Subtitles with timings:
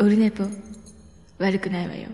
[0.00, 0.44] オルネポ
[1.38, 2.08] 悪くないわよ。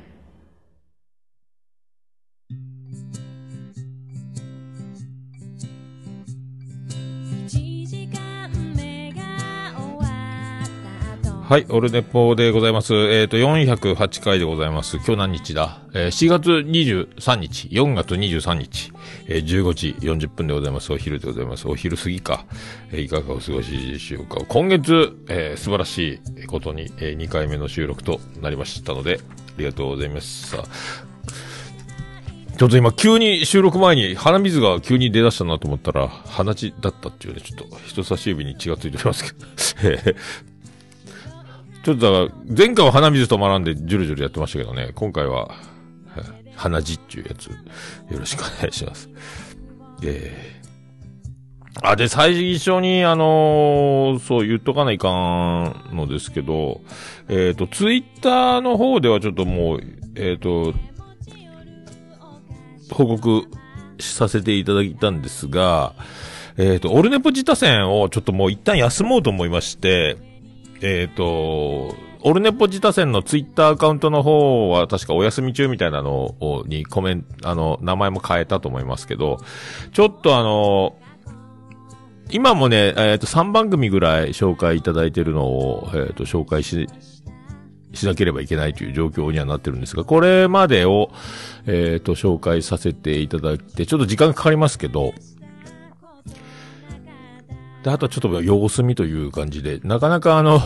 [11.48, 12.92] はい、オルネポでございます。
[12.92, 14.96] えっ、と、408回でございます。
[14.96, 15.80] 今日何日だ？
[15.94, 18.92] えー、4月23日、4月23日、
[19.28, 20.92] えー、15時40分でございます。
[20.92, 21.68] お昼でございます。
[21.68, 22.46] お昼過ぎか。
[22.90, 24.40] えー、いかがお過ごしでしょうか。
[24.48, 30.48] 今月、えー、素晴らしいことに、えー、2回目の収録となりましたので、ありがとうございます。
[30.48, 39.46] さあちょっと今、急に収録前に鼻水が急に出だしたなと思ったら、鼻血だったっていうね、ちょっと人差し指に血がついておりますけど。
[39.84, 40.14] え
[40.52, 40.55] ー
[41.86, 45.54] ちょっとだから、前回は鼻水止まらんで、ジュルジュルやってましたけどね、今回は、
[46.56, 47.54] 鼻血っていうやつ、よ
[48.18, 49.08] ろしくお願いします。
[50.02, 56.80] えー、あ、で、最初に、あのーそう言っとかないかんのですけど、
[57.28, 59.80] えっ、と、ツイッターの方ではちょっともう、
[60.16, 60.74] えっ、と、
[62.90, 63.44] 報告
[64.00, 65.94] させていただいたんですが、
[66.56, 70.35] えっ、と、オルネポ自他戦をちょっともう一旦休もうと思いまして、
[70.82, 79.38] えっ、と、オルネポ自他戦のツイッターアカウントの方は確かお休み中みたいなのを、にコメント、あの、名前も変えたと思いますけど、
[79.92, 80.96] ちょっとあの、
[82.30, 86.88] 今もね、えっ、と、3番組ぐらい紹介いただいてるのを、えっ、と、紹介し、
[87.92, 91.10] しなければいけないという状況にはなってるんですが、これまでを、
[91.66, 95.14] えっ、と、紹介させていただいて、ちょっと時間かかりますけど、
[97.86, 100.60] で、あとちょっと様子見という感じで、なかなかあの、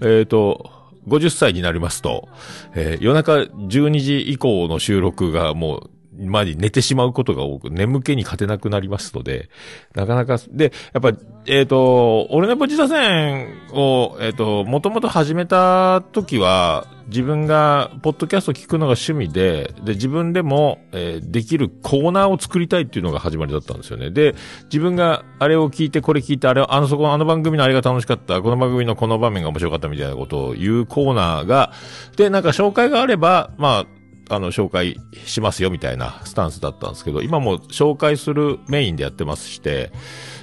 [0.00, 0.68] えっ、と、
[1.06, 2.28] 50歳になりますと、
[2.74, 9.48] えー夜中12時以降の収録がもう、まに寝てしまうことが多く、眠気に勝てなくなりますので、
[9.94, 24.10] なかなか、で、やっぱ、えっ、と、俺のポジタ戦を、えっ、と、もともと始めた時は、自分が、ポッドキャスト聞くのが趣味で、で、自分でも、えーできるコーナーを作りたいっていうのが始まりだったんですよね。
[24.10, 24.34] で、
[24.64, 31.72] 自分があれを聞いて、これ聞いて、あれ、あの、そこ、あの番組のあれが楽しかった、この番組のこの場面が面白かったみたいなことを言うコーナーが、
[32.16, 33.97] で、なんか紹介があれば、まあ、
[34.28, 39.90] あの、紹介しますよみたいなスタンスだったんですけど、今も紹介するメインでやってますして、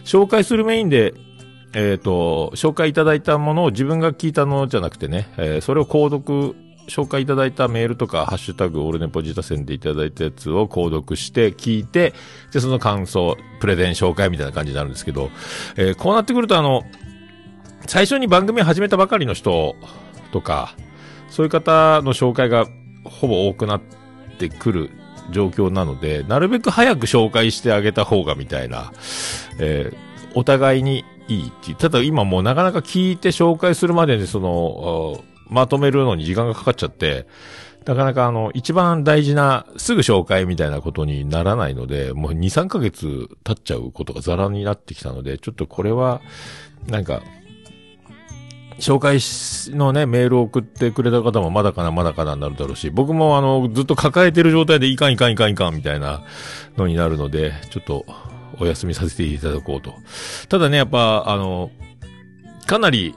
[0.03, 1.13] 紹介するメインで、
[1.73, 6.55] えっ、と、紹介いただいたものを自分が聞いたのじゃなくてね、えーそれを購読、
[6.87, 12.13] 紹介いただいたメールとか、ハッシュタグ、オールネポジタ戦でいただいたやつを購読して、聞いて、
[12.53, 15.31] で、その感想、プレゼン紹介みたいな感じになるんですけど、
[15.75, 16.83] えーこうなってくるとあの、
[17.87, 19.75] 最初に番組始めたばかりの人
[20.31, 20.75] とか、
[21.29, 22.65] そういう方の紹介が
[23.05, 23.81] ほぼ多くなっ
[24.37, 24.89] てくる
[25.31, 28.91] 状況なので、なるべく早く紹介してあげた方がみたいな、
[29.59, 30.05] えー
[30.35, 31.77] お互いにいいっていう。
[31.77, 37.25] ただ今もうなかなか聞いて紹介するまでにその、まとめるのに時間がかかっちゃって、
[37.85, 46.21] なかなかあの、一番大事な、すぐ紹介みたいなことにならないので、もう2、3ヶ月経っちゃうことがザラになってきたので、ちょっとこれは、
[46.87, 47.21] なんか、
[48.79, 56.23] 紹介しのね、メールを送ってくれた方もまだかな、まだかなになるだろうし、僕もあの、ずっと抱えてる状態でいかんいかんいかんいかんみたいな
[56.77, 58.05] のになるので、ちょっと
[58.59, 59.95] お休みさせていただこうと。
[60.49, 61.71] ただね、やっぱ、あの、
[62.67, 63.15] かなり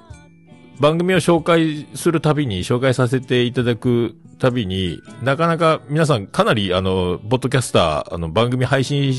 [0.81, 9.13] 番組を紹介するたびに、紹介させていただくたびに、なかなか皆さんかなりあの、ポッドキャスター、あの、番組配信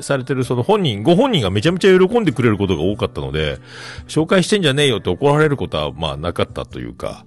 [0.00, 3.58] されてるその本人、ご本人がめちゃめちゃ喜んでくれることが多かったので、
[4.08, 7.24] 紹介してんじゃねえよって怒られることは、まあなかったというか、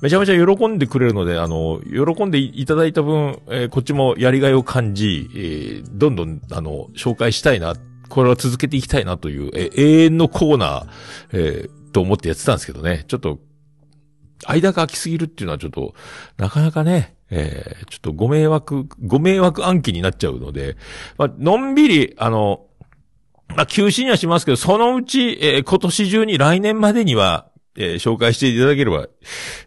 [0.00, 7.76] めちゃめちゃ喜んでくれるので、あの、喜んでいただいた分、えーこっちもやりがいを感じ、えーどんどん、あの、紹介したいな、
[8.08, 10.86] これは続けていきたいなという、えー永遠のコーナー、
[11.32, 13.38] えーと思ってやってたんですけどね、ちょっと、
[14.46, 15.94] 間が空きすぎるっていうのはちょっと、
[16.36, 20.76] なかなかね、えーちょっとご迷惑、ご迷惑暗記になっちゃうので、
[21.16, 22.66] まあ、のんびり、あの、
[23.48, 29.08] まあ、休止にはしますけど、そのうち、えー今年中に来年までには、えー紹介していただければ、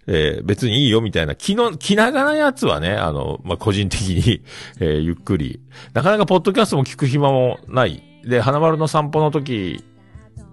[0.07, 4.41] えー別にいいよみたいな、気の、気長なやつはね、あの、まあ、個人的に、
[4.79, 5.61] えーゆっくり。
[5.93, 8.03] なかなかポッドキャストも聞く暇もない。
[8.23, 9.83] で、花丸の散歩の時、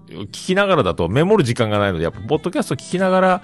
[0.09, 3.43] 聞きながらだとメモる時間がないので、やっぱ、ポッドキャスト聞きながら、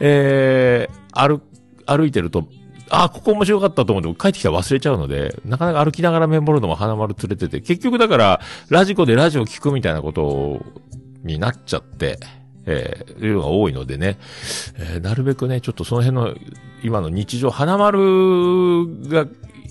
[0.00, 1.40] えー、歩、
[1.86, 2.46] 歩いてると、
[2.90, 10.64] あ、ここ面白かったと思って帰ってきたら忘れちゃうので、なかなか歩きながらメモるのも花丸連れてて、結局だから、ラジコでラジオ聞くみたいなこと
[11.22, 12.18] になっちゃって、
[12.66, 14.18] えー、いうのが多いのでね、
[14.78, 16.34] えーなるべくね、ちょっとその辺の、
[16.82, 19.26] 今の日常、花丸が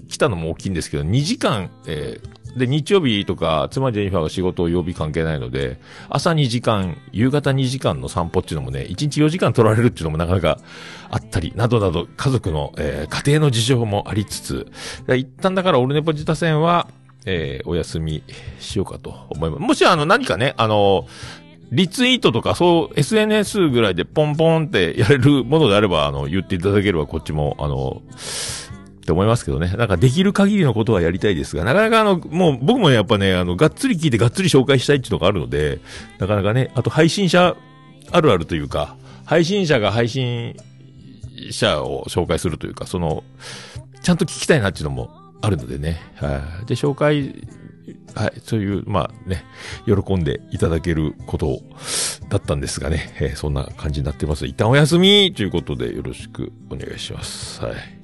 [0.07, 5.79] 来たのも大きいんですけど、2時間、えーで、日曜日とか、妻ジェニファーが仕事を曜日関係ないので、
[6.09, 10.59] 朝2時間、夕方2時間の散歩っていうのもね、1日4時間取られるっていうのもなかなか
[11.09, 14.67] あったり、などなど、家族の、えー、家庭の事情もありつつ、
[15.15, 16.87] 一旦だからオルネポ自他戦は、
[17.25, 18.23] えー、お休み
[18.59, 19.59] しようかと思います。
[19.61, 21.07] もしあの何かね、あの、
[21.71, 28.03] リツイートとか、そう、SNS ぐらいでポンポンってやれるものであれば、あの、言っていただければこっちも、あの、
[29.03, 29.67] って思いますけどね。
[29.77, 35.79] なんかできる限りのことはやりたいですが、なかなかあの、もう僕もねやっぱね、あの、がっつり聞いてがっつり紹介したいっていうのがあるので、
[36.19, 37.55] なかなかね、あと配信者
[38.11, 38.95] あるあるというか、
[39.25, 40.55] 配信者が配信
[41.51, 43.23] 者を紹介するというか、その、
[44.01, 45.09] ちゃんと聞きたいなっていうのも
[45.41, 46.01] あるのでね。
[46.15, 46.65] はい。
[46.65, 47.35] で、紹介、
[48.15, 48.33] はい。
[48.43, 49.43] そういう、まあね、
[49.85, 51.59] 喜んでいただけること
[52.29, 53.13] だったんですがね。
[53.19, 54.45] えー、そんな感じになってます。
[54.45, 57.61] 一旦お休みということでよろしくお願いします。
[57.61, 58.02] はい。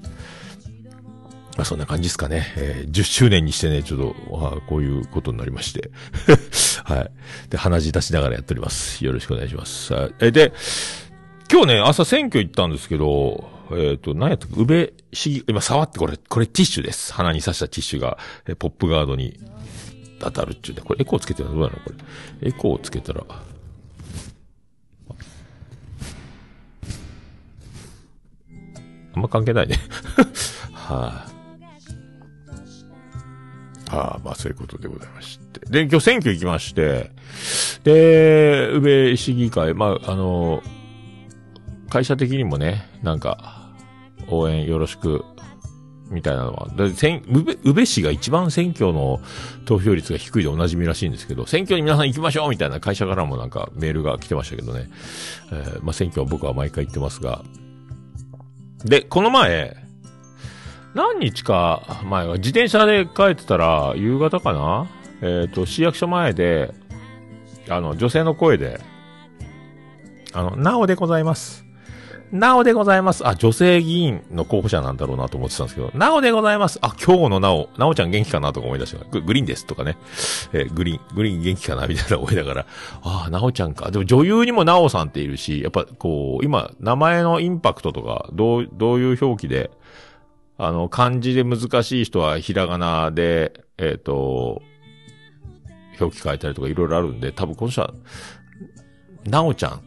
[1.60, 2.54] まあそんな感じですかね。
[2.56, 5.92] えー、10周年にしてね、ちょっと、あこういうことになりまして。
[6.86, 7.12] はい。
[7.50, 9.04] で、鼻血出しながらやっております。
[9.04, 9.94] よろしくお願いします。
[10.22, 10.54] え、で、
[11.52, 17.12] 今日ね、朝選挙行ったんですけど、えっ、ー、と、何やったか、宇部市議、今触ってこれ、これティッシュです。
[17.12, 18.18] 鼻に刺したティッシュが、
[18.48, 19.38] えポップガードに
[20.22, 20.82] 当たるっちゅうね。
[20.86, 21.56] これエコーつけてるの？
[21.56, 21.80] どうなの？
[21.84, 21.90] こ
[22.42, 22.48] れ。
[22.48, 23.26] エコーつけたら、
[29.14, 29.76] あんま関係ないね。
[30.72, 31.29] はい、あ。
[33.90, 35.60] はあ、まあそういうことでございまして。
[35.70, 37.12] で、今日選挙行きまして、
[37.84, 40.62] で、宇部市議会、まあ、あの、
[41.90, 43.74] 会社的にもね、なんか、
[44.30, 45.26] 応援よろしく、
[46.12, 46.70] みたいなのは。
[46.70, 49.22] で、選、宇部、宇部市が一番選挙の
[49.66, 54.90] 投票率が低いでおなじみらしいんですけど、選挙に皆さん行きましょうみたいな会社からもなんかメールが来てましたけどね。
[55.52, 57.44] えー、まあ、選挙は僕は毎回行ってますが。
[58.86, 59.89] で、この前、
[61.00, 64.86] 何日か前は自転車で帰ってたら、夕方かな？
[65.22, 66.74] えっ、ー、と、市役所前で、
[67.70, 68.82] あの、女性の声で、
[70.34, 71.66] あの、なおでございます。
[72.34, 73.26] なおでございます。
[73.26, 76.80] あ、女性議員の候補者なんだろうなと思ってたんですけど、なおでございます。
[76.82, 79.22] あ、今日のなお、なおちゃん元気かなとか思い出したグ。
[79.22, 79.96] グリーンですとかね。
[80.52, 82.66] えー、グリーン、グリーン元気かなみたいな思いながら、
[83.04, 83.90] ああ、なおちゃんか。
[83.90, 89.72] でも女優にもなおさんっているし、やっぱこう、今、名前のインパクトとか、どう、どういう表記で、
[90.60, 94.62] あの、漢字で難しい人はひらがなで、えっ、ー、と、
[96.00, 97.94] 表記変えたりとかいろいろあるんで、多分この人は、
[99.26, 99.80] なおちゃんっ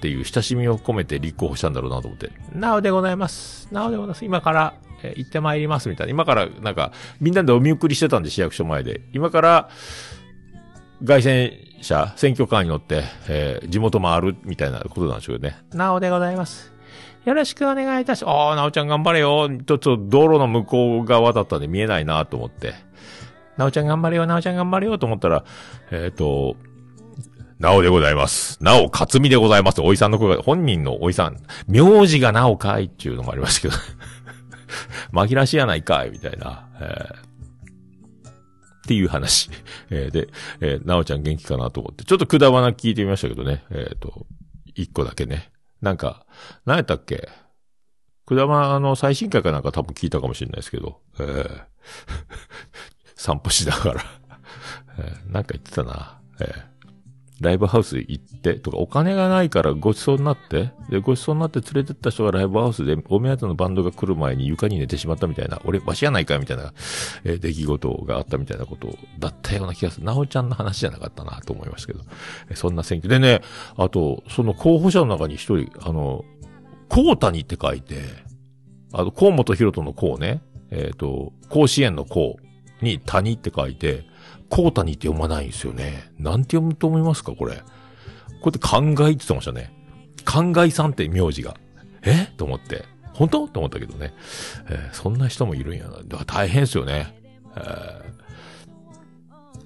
[0.00, 3.68] ていう親しみを込めて立候補したんだろうなと思って、なおでございます。
[3.72, 4.24] なおでございます。
[4.24, 6.12] 今から、えー、行ってまいりますみたいな。
[6.12, 9.00] 今から、なんか、みんなでお見送りしてたんで、市役所前で。
[9.12, 9.68] 今から、
[11.02, 11.52] 外選
[11.82, 15.56] 者、選挙カーに乗って、えー、地元回るみたいなことなんでしょうね。
[15.72, 16.75] なおでございます。
[17.26, 18.34] よろしくお願いいたします。
[18.34, 19.48] ああ、なおちゃん頑張れよ。
[19.48, 22.74] ちょっと道路の向こう側だったんで見えないなと思って。
[23.56, 25.44] なおちゃん頑張れよ、なおちゃん頑張れよと思ったら、
[25.90, 26.56] えっ、ー、と、
[27.58, 28.62] なおでございます。
[28.62, 29.80] なお、かつみでございます。
[29.80, 33.74] おいさんの声が、本人のおいさん、名字がなおかいっていうのもありましたけど
[35.12, 36.68] 紛らしやないかい、みたいな。
[36.80, 38.32] えー、っ
[38.86, 39.50] ていう話。
[39.90, 40.28] えー、で、
[40.60, 43.64] えー、なおちゃん元気かなと思って、ちょっとくだばな聞いてみましたけどね。
[43.70, 44.26] えっ、ー、と、
[44.76, 45.50] 一個だけね。
[45.86, 46.26] なんか、
[46.64, 47.28] 何やったっけ？
[48.26, 51.64] くだばの最新回かなんか多分聞いたかもしれないですけど、えー、
[53.14, 54.04] 散歩しながら。
[54.98, 56.20] えー、なんか言ってたな。
[56.40, 56.75] えー。
[57.40, 66.72] ライブハウス行ってとか、お金がないからごちそうになって、で、ごちそうになって連れてった人がライブハウスで、お目当てのバンドが来る前に床に寝てしまったみたいな、俺、わしやないかみたいな、
[67.24, 68.88] えー、出来事があったみたいなこと
[69.18, 70.06] だったような気がする。
[70.06, 72.00] なおちゃんの話じゃなかったなと思いますけど。
[72.48, 73.42] えー、そんな選挙でね、
[73.76, 76.24] あと、その候補者の中に一人、あの、
[76.88, 78.00] コウタニって書いて、
[78.92, 80.40] あの、河本博人のこうね、
[80.70, 84.04] えっ、ー、と、甲子園のこうに谷って書いて、
[84.48, 86.10] コータニって読まないんですよね。
[86.18, 87.56] なんて読むと思いますかこれ。
[87.56, 89.72] こうやって考えって言ってましたね。
[90.24, 91.56] 考えさんって名字が。
[92.02, 92.32] え？
[92.36, 92.84] と思って。
[93.12, 93.48] 本当？
[93.48, 94.12] と思ったけどね。
[94.68, 95.98] えー、そんな人もいるんやな。
[95.98, 97.14] だから大変ですよね。
[97.56, 98.02] えー、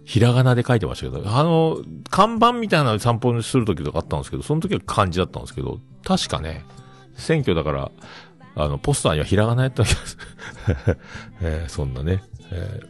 [0.05, 1.79] ひらがなで書いてましたけど、あの、
[2.11, 6.65] 看板みたいな散歩するときとかあったんですけど、その時は漢字だったんですけど、確かね、
[7.15, 7.91] 選挙だから、
[8.57, 10.19] あの、ポスターにはひらがなやった気がす。
[11.41, 12.89] えー、そんなね、えー、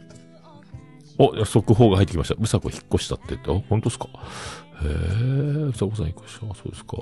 [1.23, 2.35] お、速報が入ってきました。
[2.39, 4.07] うさこ引っ越したって言って、あ、本当ですか？
[4.83, 4.87] へえ、
[5.69, 6.39] うさこさん引っ越した。
[6.55, 6.97] そうですか。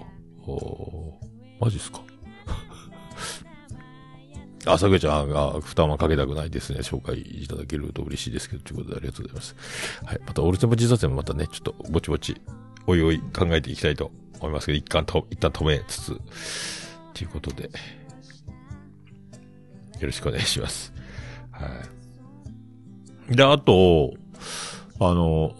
[0.45, 1.19] お
[1.59, 2.01] マジっすか？
[4.73, 6.79] あ、さくちゃんが負担はかけたくないですね。
[6.79, 9.55] 紹介いただけると嬉しいですけど、ということでありがとうございます。
[10.03, 10.19] はい。
[10.25, 12.41] また、オルテモ自殺もまたね、ちょっとぼちぼち、
[12.87, 16.21] おいおい考えていきたいと思いますけど、一旦と、一旦止めつつ、
[17.13, 17.69] ということで、よ
[20.01, 20.93] ろしくお願いします。
[21.51, 21.98] はい。
[23.29, 24.13] で、あと、
[24.99, 25.53] あの、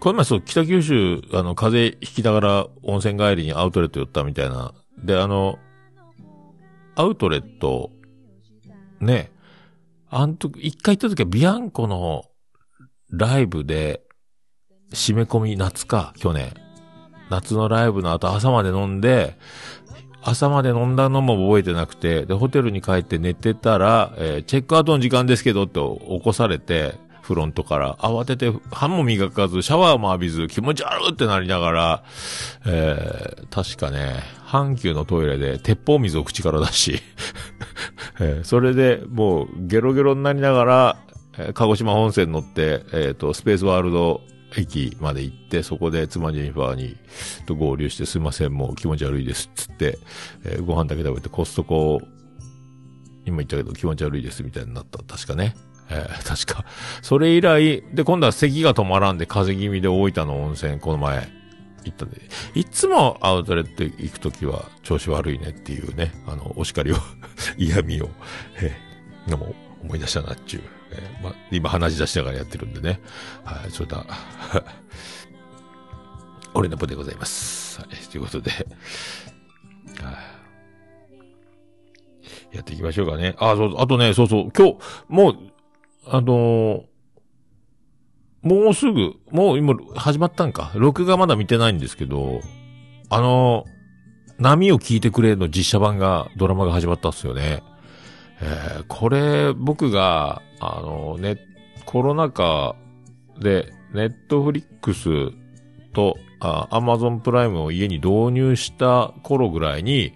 [0.00, 4.72] この前そう、北九州、あの、風邪ひきながら温泉帰りにアウトレット寄ったみたいな。
[5.04, 5.58] で、あの、
[6.96, 7.90] アウトレット、
[9.00, 9.30] ね、
[10.08, 12.24] あんと、一回行った時はビアンコの
[13.10, 14.02] ライブで、
[14.92, 16.52] 締め込み夏か、去年。
[17.30, 19.38] 夏のライブの後朝まで飲んで、
[20.22, 27.94] 朝まで飲んだのも覚えてなくて、で、ホテルに帰って寝てたら、えー、チェックアウトの時間ですけど、と起こされて、フロントから。
[27.96, 32.04] 慌てて歯も磨かず、シャワーも浴びず、気持ち悪ってなりながら、
[32.66, 37.00] えー、確かね、阪急のトイレで鉄砲水を口から出し
[38.20, 40.96] えー、それでもうゲロゲロになりながら、
[41.38, 44.20] えー、鹿児島本線乗って、えっ、ー、と、スペースワールド
[44.56, 46.96] 駅まで行って、そこで妻ジェニファーに、
[47.46, 49.98] と合流して、すいません、もう気持ち悪いです、つって、
[50.44, 52.00] えー、ご飯だけ食べてコストコ、
[53.26, 54.98] 今言ったけど気持ち悪いです、みたいになった。
[54.98, 55.54] 確かね。
[55.90, 56.64] えー、確か。
[57.02, 61.28] それ以来、で、今度は咳が止まらんで、風邪気味で大分の温泉、この前、
[61.84, 62.20] 行ったんで、
[62.54, 66.96] いつもアウトレット行くときは調子悪いねっていうね、あの、お叱りを
[67.56, 68.10] 嫌味を、
[68.56, 70.79] えー、でも思い出したなっちゅう。
[70.92, 73.00] えー、ま、今話し出しながらやってるんでね。
[73.44, 74.04] はい、それだ。
[76.54, 77.80] 俺のポでございます。
[77.80, 78.56] はい、ということで、は
[82.52, 83.34] い、やっていきましょうかね。
[83.38, 84.78] あ、そう、あとね、そうそう、今日、
[85.08, 85.36] もう、
[86.06, 86.84] あのー、
[88.42, 90.72] もうすぐ、もう今始まったんか。
[90.74, 92.40] 録画まだ見てないんですけど、
[93.10, 97.62] あのー、波を聞いてくれの実写版が、ドラマが始まったっすよね。
[98.40, 101.38] えー、これ、僕が、あの、ね、
[101.84, 102.76] コロナ禍
[103.40, 105.08] で、ネットフリックス
[105.92, 110.14] と、アマゾンプライムを家に導入した頃ぐらいに、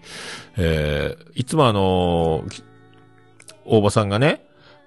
[0.57, 2.45] えー、いつもあの
[3.67, 4.47] 大場さんがね、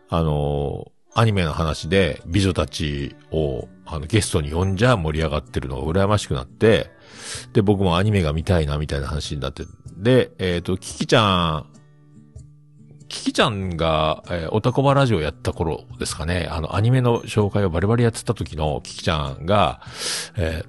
[0.09, 6.91] あのアニメの話で美女たちを、あの、ゲストに呼んじゃ盛り上がってるのが羨ましくなって、
[7.53, 9.63] で、僕もアニメが見たいな、みたいな話になって、
[9.97, 11.76] で、えっ、ー、と、キキちゃん
[13.09, 19.81] キキちゃんが、えー、オタコバラジオやった頃ですかね、あの、アニメの紹介をバリバリやってた時のキキちゃんが、
[20.35, 20.67] えー、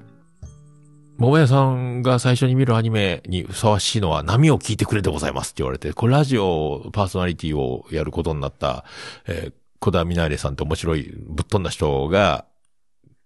[1.19, 8.85] 桃屋さんが最初に見るアニメにふさわしいのは波を聞いてくれでございますって言われて、これラジオパーソナリティをやることになった、
[9.27, 12.45] えー、小田みなれさんって面白いぶっ飛んだ人が、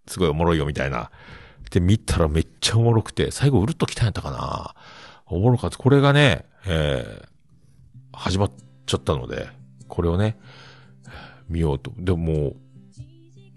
[0.07, 1.11] すごいおもろいよみたいな。
[1.71, 4.75] で、見たらめっちゃおもろくて、最後うるっと来たんやったかな
[5.27, 5.79] おもろかった。
[5.79, 7.27] これがね、えー、
[8.13, 8.53] 始まっ
[8.87, 9.49] ちゃったので、
[9.89, 10.39] これをね、
[11.49, 11.93] 見ようと。
[11.97, 12.55] でも、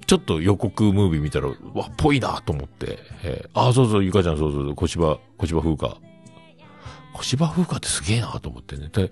[0.07, 5.95] ちょっと予告ムービー見たら、わ、ぽいなと思って、えー、あ、そうそう、ゆかちゃん、そうそう、小芝、小芝風花。
[7.15, 8.89] 小芝風花ってすげえなと思ってね。
[8.91, 9.09] で、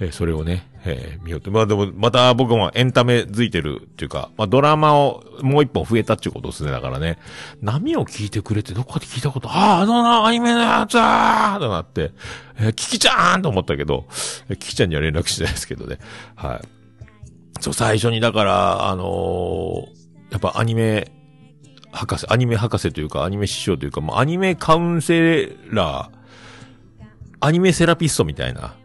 [0.00, 1.50] えー、それをね、えー、見ようと。
[1.50, 6.70] まあでも、また僕もエンタメづいてるっていうか、まあドラマをもう一本増えたっていうことですね。
[6.70, 7.18] だからね、
[7.60, 12.12] 波を聞いてくれてどこかで聞いたこと、ああ、あのな、アニメのやつーとなって、
[12.58, 14.06] えー、キキちゃんと思ったけど、
[14.48, 15.98] キキちゃんには連絡してないですけどね。
[16.34, 16.68] はい。
[17.60, 21.12] そう、最初にだから、あのー、やっぱアニメ、
[21.92, 26.21] 博士、アニメ博士というか、アニメ師匠というか、もうアニメカウンセラー、
[27.42, 28.76] アニメセラピストみたいな、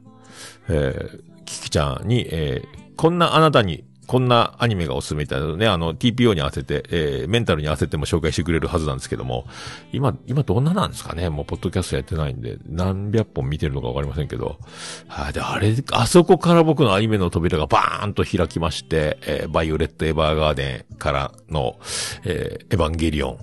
[0.67, 9.45] えー、キキちゃんに、えー、こんなあなたに、こんなアニメがおすすめみたいなね、あの、TPO に合わせて、えー、メンタルに合わせても紹介してくれるはずなんですけども、
[9.91, 11.29] 今、今どんななんですかね？
[11.29, 14.59] もう、ポッドキャストやってないんで、何百本見てるのかわかりませんけど、
[15.07, 21.77] はい、で、あれ、あそこから僕のアニメの扉がバーンと開きまして、えー、バイオレット・エヴァーガーデンからの、
[22.23, 23.39] えー、エヴァンゲリオン、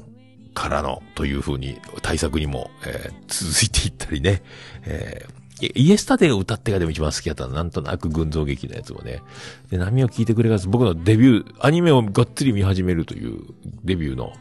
[0.54, 4.42] からの、という風に、対策にも、えー、続いていったりね、
[4.84, 7.48] えー、イエスタデーが歌ってがでも一番好きだった。
[7.48, 9.22] なんとなく群像劇のやつもね。
[9.70, 13.40] で、波を聞いてくれが僕のデビュー、アニメをがっつり見始めるという
[13.84, 14.32] デビューの、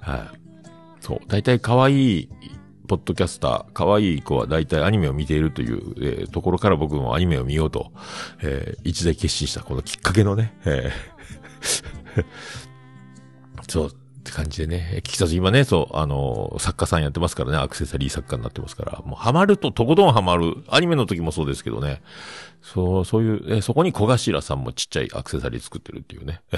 [0.00, 0.20] はい。
[1.00, 1.18] そう。
[1.28, 2.28] 大体可愛い、
[2.88, 7.92] ポッドキャスター、可愛い子は大体アニメを見ているという、えー、ところから僕もアニメを見ようと、
[8.42, 11.12] えー、一大決心したこのきっかけのね、えー
[13.68, 13.90] そう、
[14.22, 15.00] って感じでね。
[15.02, 20.58] キキサス今ね、そう、あの、作家さんやってますからね、アクセサリー作家になってますから、もうハマるととことんハマる。
[20.68, 22.00] アニメの時もそうですけどね。
[22.62, 26.40] そう、そういう、えそこに小頭さんもちっちゃいアクセサリー作ってるっていうね。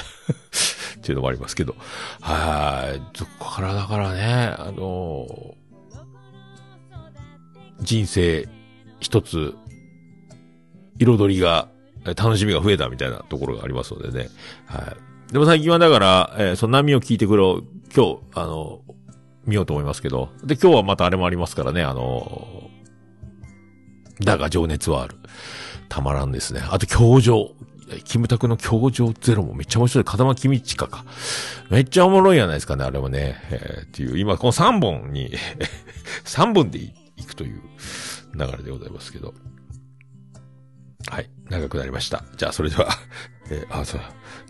[0.98, 1.74] っていうのもありますけど。
[2.20, 3.00] はい。
[3.16, 5.54] そこからだからね、あの
[7.80, 8.46] 人生
[9.00, 9.54] 一つ、
[10.98, 11.68] 彩りが、
[12.04, 14.28] 楽しみが増えたみたいなところがありますのでね。
[14.66, 15.13] はい。
[15.32, 17.42] でも最近はだから、えー、その波を聞いてくれ
[17.94, 18.80] 今日、あの、
[19.46, 20.30] 見ようと思いますけど。
[20.44, 22.70] で、今日はまたあれもありますからね、あの、
[24.20, 25.16] だが情熱はある。
[25.88, 26.62] たまらんですね。
[26.70, 27.50] あと、教場。
[28.04, 30.04] キムタクの教場ゼロもめっちゃ面白い。
[30.04, 31.04] 風間君近か。
[31.70, 33.36] めっちゃおもろいやないですかね、あれもね。
[33.50, 35.30] えー、っていう、今この3本に
[36.24, 37.60] 3本でいくという
[38.34, 39.34] 流れでございますけど。
[41.10, 41.30] はい。
[41.50, 42.24] 長くなりました。
[42.36, 42.88] じゃあ、それでは
[43.50, 44.00] えー、あ、そう、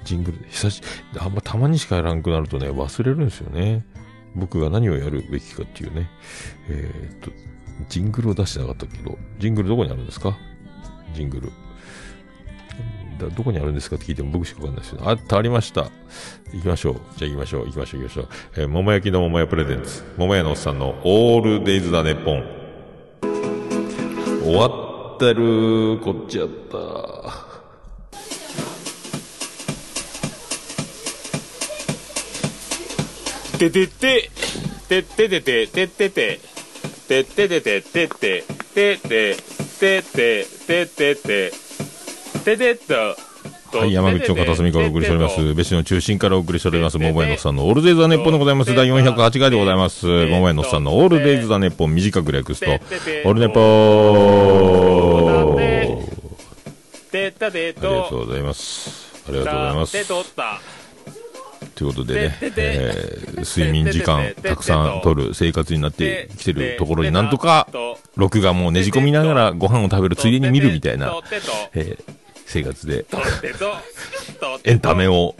[0.05, 0.83] ジングル、久し、
[1.19, 3.85] あんまたまにしかやらんくなるとね、忘れるんですよね。
[4.35, 6.11] 僕が何をやるべきかっていうね。
[6.69, 7.31] えー、っと、
[7.89, 10.37] ジングルを出してなかったけど、ジングルどこにあるんですか？
[11.15, 11.53] ジングル。
[13.19, 15.09] だどこにあるんですかって聞いても僕しかわかんないですよ。
[15.09, 15.89] あったありました。
[16.53, 16.95] 行きましょう。
[17.17, 17.67] じゃあ行きましょう。
[17.67, 18.01] 行きましょう。
[18.03, 18.29] 行きましょう。
[18.57, 20.03] えー、桃焼きの桃屋プレゼンツ。
[20.17, 22.45] 桃屋のおっさんのオールデイズだネポン。
[24.43, 24.67] 終わ
[25.15, 26.01] ってる。
[26.01, 27.14] こっちやった。
[33.59, 34.31] ててて、
[34.89, 36.41] てててて、ててて、
[37.09, 38.45] てててて、てて、
[38.75, 39.37] てて、
[39.81, 41.53] てて、ててて、
[42.45, 42.95] ててっと。
[43.79, 45.55] はい、山口の片隅からお送りしております。
[45.55, 46.99] 別紙の中心からお送りしております。
[46.99, 48.75] 桃屋のさんのオールデイズ・ザ・ネッポンでございます。
[48.75, 50.07] 第408回でございます。
[50.07, 53.65] 桃屋のさんのオールデイズ・ザ・ネッポン短く略すと、オールネポー。
[57.13, 59.13] ありがとうございます。
[59.29, 60.84] ありがとうございます。
[61.75, 67.69] ということでね、えー、睡眠時間たくさん取る生活になってきてるところになんとか、
[68.17, 71.21] 録画もねじ込みながらご飯を食べるついでに見るみたいな、
[71.75, 72.15] えー、
[72.47, 73.05] 生活で、
[74.65, 75.35] エンタメを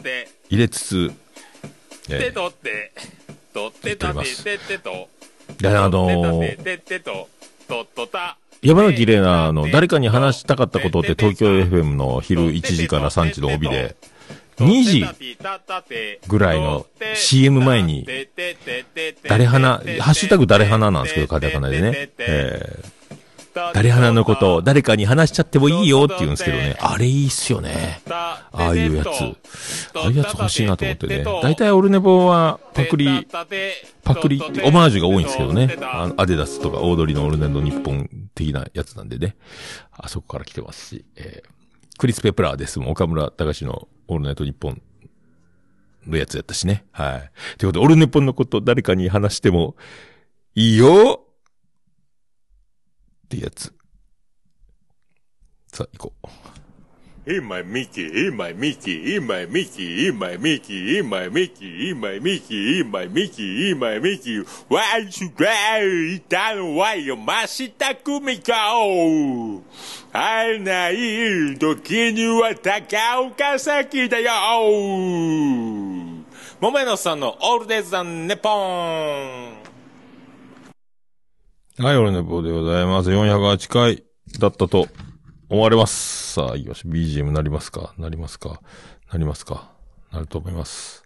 [0.51, 1.13] 入れつつ、
[2.09, 2.29] えー、や
[3.69, 4.45] っております。
[5.59, 7.27] で、あのー、
[8.63, 13.95] 山崎玲奈の誰かに話したかったことって東京 FM の昼1時から3時の帯で、
[14.59, 15.39] 2時
[16.29, 18.07] ぐらいの CM 前に、
[19.29, 22.11] 誰花、ハッシュタグ誰花なんですけど、カタカナでね。
[22.19, 26.77] えー、誰花のことを誰かに話しちゃってもいいよって言うんですけどね。
[26.81, 28.03] あれいいっすよね。
[28.09, 29.09] ああいうやつ。
[29.09, 31.25] ああいうやつ欲しいなと思ってね。
[31.43, 33.27] 大体オルネボはパクリ、
[34.05, 35.77] パクリって、オマージュが多いんですけどね。
[35.83, 39.37] あのアデダスとかオードリーのオルネの日本的なやつなんでね。
[39.93, 41.05] あそこから来てますし。
[41.17, 41.55] えー
[41.97, 42.91] クリス・ペプラーですもん。
[42.91, 44.83] 岡村隆史のオールナイトニッポン
[46.07, 46.85] のやつやったしね。
[46.93, 47.31] はい。
[47.59, 49.77] ということで、オールネポンのこと誰かに話しても
[50.55, 51.25] いいよ
[53.27, 53.75] ってやつ。
[55.73, 56.44] さあ、行こう。
[57.27, 61.99] In my Mickey, in my Mickey, in my Mickey, in my Mickey, in my Mickey, in
[61.99, 64.45] my Mickey, in my Mickey, in my Mickey.
[64.69, 66.17] Why you cry?
[66.17, 68.53] いたのは山下久美子。
[70.13, 74.31] 会えない時には高岡崎だよ。
[76.61, 78.53] 桃屋のさんのオールデイズ・ザ・ネポン。
[81.79, 83.09] はい、オールネポでございます。
[83.09, 84.05] 408回
[84.39, 84.89] だったと
[85.49, 86.35] 思われます。
[86.35, 87.95] さあ、よし、BGM なりますか？
[87.99, 88.61] なりますか？
[89.13, 89.71] なりますか？
[90.11, 91.05] なると思います。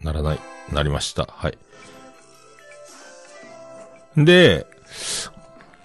[0.00, 0.38] ならない。
[0.72, 1.26] なりました。
[1.30, 1.58] はい。
[4.16, 4.66] で、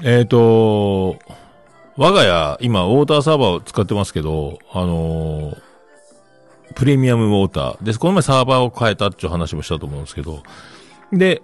[0.02, 1.20] えっ、ー、と、
[1.98, 5.62] 我が家、今、ウォーターサーバーを使ってますけど、あのー、
[6.76, 7.84] プレミアムウォーター。
[7.84, 10.44] で、この前サーバーを変えたっていう話もしたと思うんですけど、
[11.12, 11.42] で、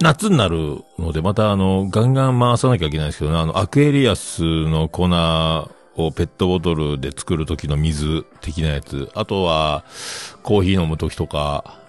[0.00, 9.84] 夏になるので、またあの、ガンガン回さなきゃいけないんですけどね、あの、アクエリアスの粉をペットボトルで作る時の水的なやつ、あとは、
[10.42, 11.80] コーヒー飲む時とか、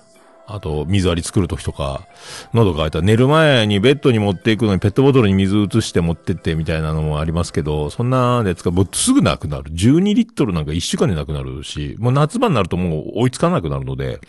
[0.50, 2.08] あと、水割り作る時とか、
[2.54, 9.70] 喉乾いたら寝る前にベッドに持っていくのにペットボトルに水移して持ってってみたいなのもありますけど、そんなやつがもうすぐなくなる。
[9.72, 14.22] 12リットルなんか1週間でなくなるし、もう夏場になるともう追いつかなくなるので、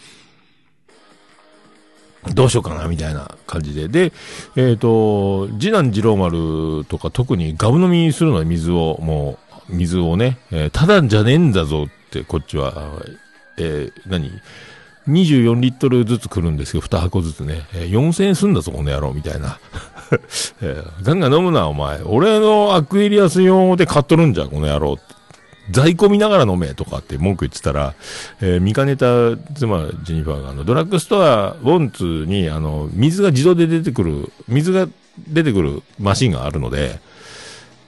[2.35, 3.89] どうしようかな、みたいな感じで。
[3.89, 4.13] で、
[4.57, 9.39] えっ、ー、と、次男次郎丸とか特にガブ飲みするのは水を、も
[9.71, 12.73] う、水をね、えー、ただじゃねえんだぞって、こっちは、
[13.59, 14.31] えー、何
[15.09, 17.67] ?24 リットルずつ来るんですよ、2箱ずつね。
[17.75, 19.59] えー、4000円すんだぞ、この野郎、みたいな。
[20.61, 22.01] えー、ガンガン飲むな、お前。
[22.03, 24.99] 俺のアクエリアス用で買っとるんじゃ、この野郎。
[25.71, 27.95] 在庫見ながら飲めとかって文句言ってたら、
[28.41, 34.89] えー、見かねた妻ジニファーがあの、ドラッグストア、ウォンツに、あの、水が自動で出てくる、水が
[35.27, 37.01] 出てくるマシンがあるので、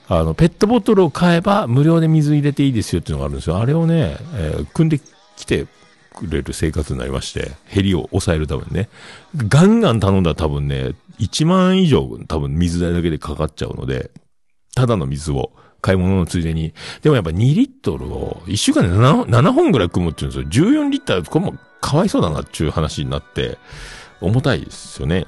[0.07, 3.57] あの、ペットボトルを買えば無料で水入れていいですよっていうのがあるんですよ。
[3.57, 4.99] あれをね、えー、組んで
[5.37, 5.67] きて
[6.13, 8.89] くれる生活になりまして、減りを抑えるためにね。
[9.35, 14.11] ガンガン頼んだら多分ね、1万以上多分水代だけでかかっちゃうので、
[14.75, 16.73] ただの水を買い物のついでに。
[17.01, 20.67] でもやっぱ2リットルを1週間で 7, 7本ぐらい組むって言うんですよ。
[20.67, 23.57] 14リッター、これもかわいそうだなっていう話になって、
[24.21, 25.25] 重たいですよね。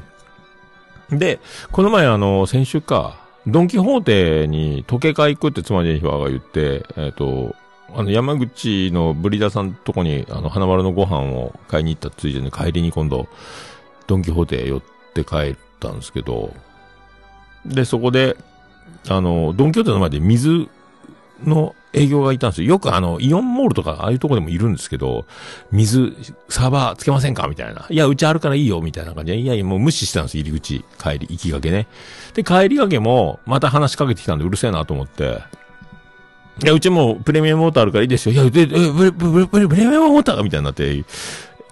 [1.09, 1.39] で、
[1.71, 7.55] この前あの、先週か、ドンキホーテに時計買い行くって妻ジェニファーが言って、えっ、ー、と、
[7.95, 13.27] あの、山口のブリーダーさんとこに、あの、花丸のご飯を買いに行ったついでに帰りに今度、
[14.07, 14.81] ドンキホーテ寄っ
[15.13, 16.53] て帰ったんですけど、
[17.65, 18.37] で、そこで、
[19.09, 20.67] あの、ドンキホーテの前で水
[21.43, 22.69] の営業がいたんですよ。
[22.69, 25.25] よくあの、イオンモールとか、ああいうとこでもいるんですけど、
[25.71, 26.15] 水、
[26.49, 27.47] サーバーつけませんか？
[27.47, 27.85] みたいな。
[27.89, 29.37] いや、うちあるからいいよ、みたいな感じで。
[29.39, 31.87] いやいや、もう無視したんです、入り口、帰り、行きがけね。
[32.33, 35.41] で、帰りがけも、また話しかけてきたんで、うるせえなと思って、
[36.63, 38.33] いや、うちもプレミアムモーターあるからいいですよ。
[38.33, 41.03] いや、で、え、ブレ、ブレ、ブレ、プレミアムモーターがみたいになって、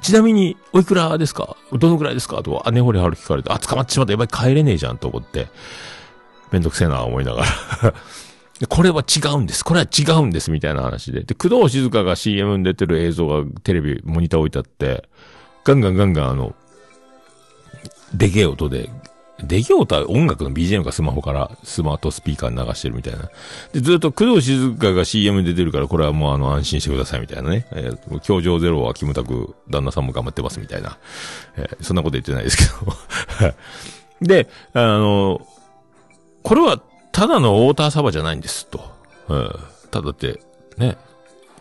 [0.02, 1.20] ちなみに、おいくら？
[1.20, 2.41] ですかどのくらいですか？
[2.41, 4.13] と、姉掘りはる聞かれて、あ、捕まってしまった。
[4.13, 5.48] やっぱり帰れねえじゃんと思って、
[6.52, 7.94] めんどくせえな、思いながら
[8.70, 9.66] これは違うんです。
[9.66, 10.52] これは違うんです。
[10.52, 11.24] みたいな話で。
[11.24, 15.10] で、工藤静香が CM に出てる映像がテレビ、モニター置いてあって、
[15.64, 16.56] ガンガンガンガンあの、
[18.14, 18.90] でけえ音で、
[19.42, 23.30] でけえ音は音楽の BGM かスマホからスマートスピーカーに流してるみたいな。
[23.74, 27.66] で、ずっと工藤静香が CM で出てるから、これはもうあの安心してくださいみたいなね。
[27.72, 31.00] えー、教場ゼロはキムタク、旦那さんも頑張ってますみたいな。
[31.58, 33.56] えー、そんなこと言ってないですけど。
[34.22, 35.42] で、あの、
[36.43, 38.82] これはただのウォーターサーバーじゃないんです、と。
[39.27, 39.56] うん。
[39.91, 40.41] ただって、
[40.77, 40.97] ね。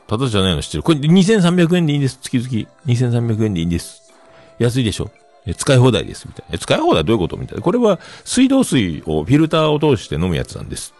[0.06, 0.82] ただじゃないの知ってる。
[0.82, 2.68] これ2300円でいいんです、月々。
[2.86, 4.12] 2300円でいいんです。
[4.58, 5.10] 安いでしょ
[5.56, 6.58] 使い放題です、みたいな。
[6.58, 7.62] 使い放題どういうことみたいな。
[7.62, 10.94] これは水道水をフィルターを通して飲むやつなんです。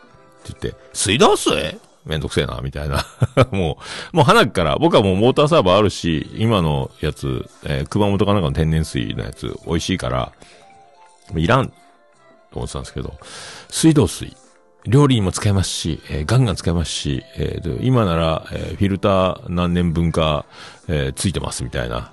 [0.49, 1.79] って言って、水道水？
[2.07, 3.05] めんどくせえな、みたいな。
[3.53, 3.79] も
[4.13, 10.33] う、もう花から、僕はもうモーターサーバーあるし、今のやつ、えー、熊本かなんかの天然水のやつ、美味しいから、
[11.37, 11.75] いらん、と
[12.55, 13.15] 思ってたんですけど、
[13.71, 14.37] 水道水。
[14.87, 20.47] 料理にも使えますし、えー、ガンガン使えますし、えー、今なら、えー、フィルター何年分か、
[20.89, 22.13] えー、ついてますみたいな。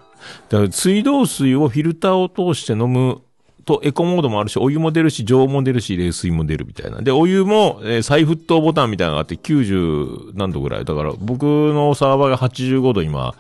[0.50, 3.22] だから水道水をフィルターを通して飲む
[3.65, 7.02] とエコモードもあるし、お湯も出るし、常温も出るし、冷水も出るみたいな。
[7.02, 10.86] で、お湯も、えー、再沸騰ボタンみたいなのがあって90何度ぐらい。
[10.86, 13.36] だから、僕のサーバーが85度今、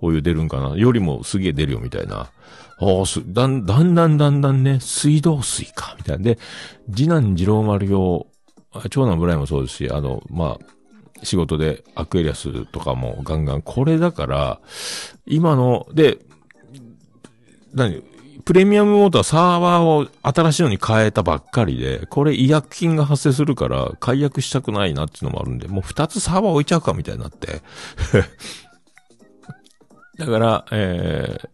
[0.00, 0.76] お湯出るんかな。
[0.76, 2.28] よりもすげえ出るよみたいな。
[2.80, 6.22] ああ、す、だん、だんだんだんだんね、水道水か、みたいな。
[6.22, 6.38] で、
[6.90, 8.26] 次男次郎丸用、
[8.90, 14.60] 長男ブライもそうですし、あの、まあ、仕事でアクエリアスとかもガンガン、これだから、
[15.26, 16.18] 今の、で、
[17.74, 18.02] 何
[18.44, 27.60] プレミアムウォーターサーバーを新しいのに変えたばっかりで、これ違約金が発生するから解約したくないなっていうのもあるんで、もう二つサーバー置いちゃうかみたいになって。
[30.16, 31.48] だから、えー、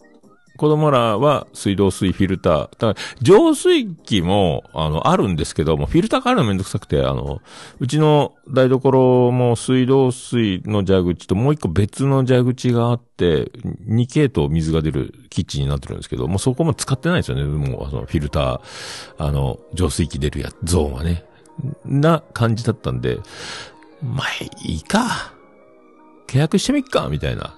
[0.57, 2.95] 子供らは水道水フィルター。
[2.95, 7.43] だ、浄水器も、あの、あるんですけども、フィルター変えるのめんどくさくて、あの、
[7.81, 13.51] うちの台所も水道水の蛇口ともう一個別の蛇口があって、
[13.89, 17.45] 2系統水が出るキッチンになってるんですけど、もうそこも使ってないですよね。
[17.45, 18.61] もう、あの、フィルター、
[19.19, 21.25] あの、浄水器出るや、ゾーンはね。
[21.85, 23.19] な感じだったんで、
[24.03, 24.27] まあ、
[24.65, 25.35] いいか。
[26.27, 27.55] 契約してみっか、みたいな。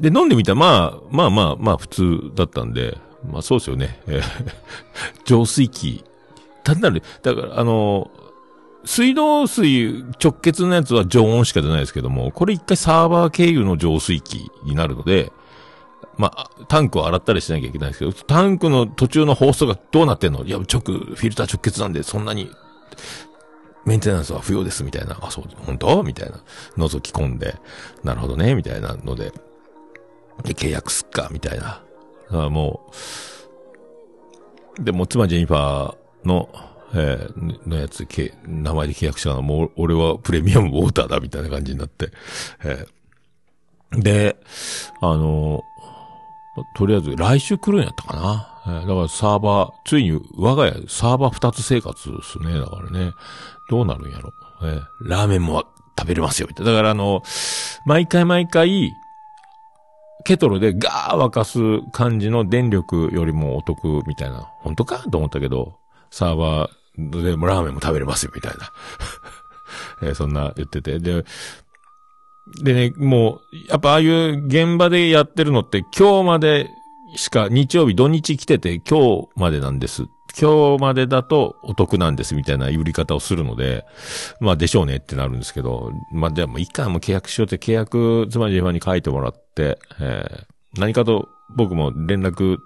[0.00, 4.00] で、飲んでみたら、まあ、まあまあ、まあ普通だったんで、まあそうですよね。
[4.06, 4.22] えー、
[5.24, 6.04] 浄水器。
[6.64, 8.10] 単なる、だから、あの
[8.84, 15.32] 水道水直結のやつは常温しか出ないですけども、これ一回サーバー経由の浄水器になるので、
[16.18, 20.44] まあ、タンクを洗ったりしなきゃいけないんですけど、タンクの途中の放送がどうなってんの？
[20.44, 22.50] いや、直、フィルター直結なんで、そんなに、
[23.84, 25.18] メンテナンスは不要です、みたいな。
[25.20, 26.02] あ、そう、本当？
[26.02, 26.40] みたいな。
[26.76, 27.56] 覗き込んで、
[28.02, 29.32] なるほどね、みたいなので、
[30.42, 31.82] で、契約すっか、みたいな。
[32.30, 32.90] あも
[34.78, 36.48] う、でも、妻ジェニファーの、
[36.94, 42.10] えー、のやつ、け、名前で契約したのもう、俺はプレミアムウォーターだ、みたいな感じになって。
[42.64, 44.36] えー、で、
[45.00, 45.62] あの
[46.74, 48.80] とりあえず来週来るんやったかな。
[48.82, 52.58] え、だからサーバー、ついに我が家サーバー二つ生活ですね。
[52.58, 53.12] だからね。
[53.68, 54.32] どうなるんやろ。
[54.62, 55.64] えー、ラーメンも
[55.98, 57.22] 食べれますよ、だからあの、
[57.84, 58.92] 毎回毎回、
[60.26, 61.58] ケトルでガー沸かす
[61.92, 64.50] 感じの電力よりもお得みたいな。
[64.60, 64.98] 本当か？
[65.10, 65.76] と思ったけど、
[66.10, 68.72] サーバーでもラーメンも食べれますよみたいな。
[70.02, 70.98] えー、そんな言ってて。
[70.98, 71.24] で、
[72.62, 76.68] でね、もう、やっぱああいう現場でやってるのって今日まで
[77.16, 80.04] しか日曜日土日来てて今日までなんです。
[80.38, 83.84] 今日までだとお得なんですみたいな売り方をするので、
[84.38, 92.58] まあでしょうねってなるんですけど、まあでも一回も契約しようって契約、つまり今に書いてもらって、えー、何かと僕も連絡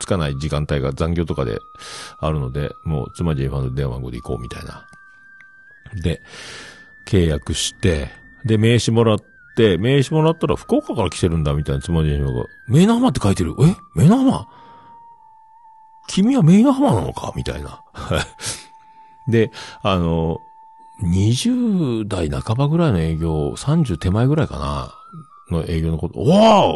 [0.00, 1.58] つかない時間帯が残業とかで
[2.18, 4.86] あるので、もう、妻 J ファンの電話番号で行こうみたいな。
[6.02, 6.20] で、
[7.06, 8.10] 契約して、
[8.44, 9.37] で、名刺もらって、
[9.78, 13.54] 名刺もらったら福岡から来てるんだみたいな妻 J ファンが、メナハマって書いてる。
[13.60, 13.76] え？
[13.94, 14.48] メナハマ？
[16.06, 17.32] 君はメイの浜なのか？
[17.36, 17.82] みたいな。
[19.28, 19.50] で、
[19.82, 20.38] あの、
[21.02, 24.58] 20代半ばぐらいの営業、30手前ぐらいか
[25.50, 26.24] な、の営業のこと、お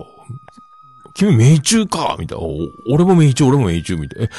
[0.01, 0.07] お
[1.15, 2.17] 君命中か！
[2.19, 2.45] みたいな。
[2.91, 4.27] 俺も命中、俺も命中みたいな。
[4.27, 4.31] え、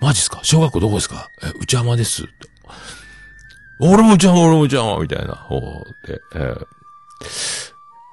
[0.00, 0.40] マジっすか？
[0.42, 1.28] 小学校どこですか？
[1.42, 2.24] え、内山です。
[3.80, 4.98] 俺も内山、俺も内山！
[5.00, 5.46] みたいな。
[5.50, 5.60] お
[6.06, 6.66] で、えー、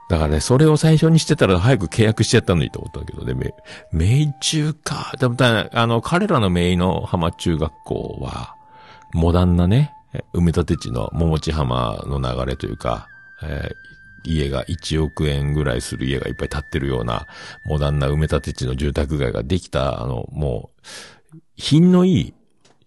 [0.10, 3.54] だからね、それを最初にしてたら早く契約しちゃったのにと思ったけどね、
[3.94, 5.14] 命中か。
[5.20, 8.56] でも、あの、彼らの名の浜中学校は、
[9.14, 9.94] モダンなね、
[10.34, 13.08] 埋め立て地の桃地浜の流れというか、
[13.44, 17.28] えー、家が1億円ぐらいする家がいっぱい建ってるような、
[17.66, 20.72] モダンな埋め立て地の住宅街ができた、あの、も
[21.34, 22.34] う、品のいい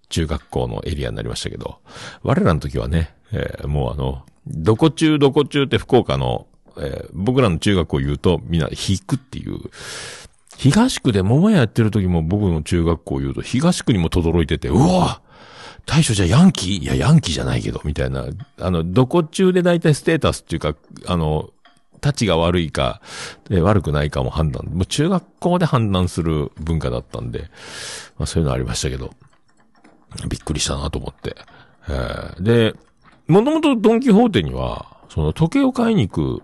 [0.09, 1.79] 中学校のエリアになりましたけど、
[2.23, 6.47] 我らの時はね、えー、もうあの、どこ中どこ中って福岡の、
[6.79, 9.59] えー、僕らの中学校言うとみんな引くっていう、
[10.57, 15.21] 東区で桃屋やってる時も僕の中学校を言うと東区にも轟いてて、うわ
[15.85, 16.79] 大将じゃヤンキー？
[16.79, 18.27] いや、ヤンキーじゃないけど、みたいな。
[18.61, 21.51] あの、どこ中で大体ステータスっていうか、あの、
[21.95, 23.01] 立ちが悪いか、
[23.51, 24.65] え悪くないかも判断。
[24.67, 27.51] もう中学校で判断する文化だったんで、
[28.17, 29.13] まあそういうのありましたけど、
[30.29, 31.35] びっくりしたなと思って。
[31.89, 32.75] え、で、
[33.27, 36.43] もともとドンキホーテには、その時計を買いに行く、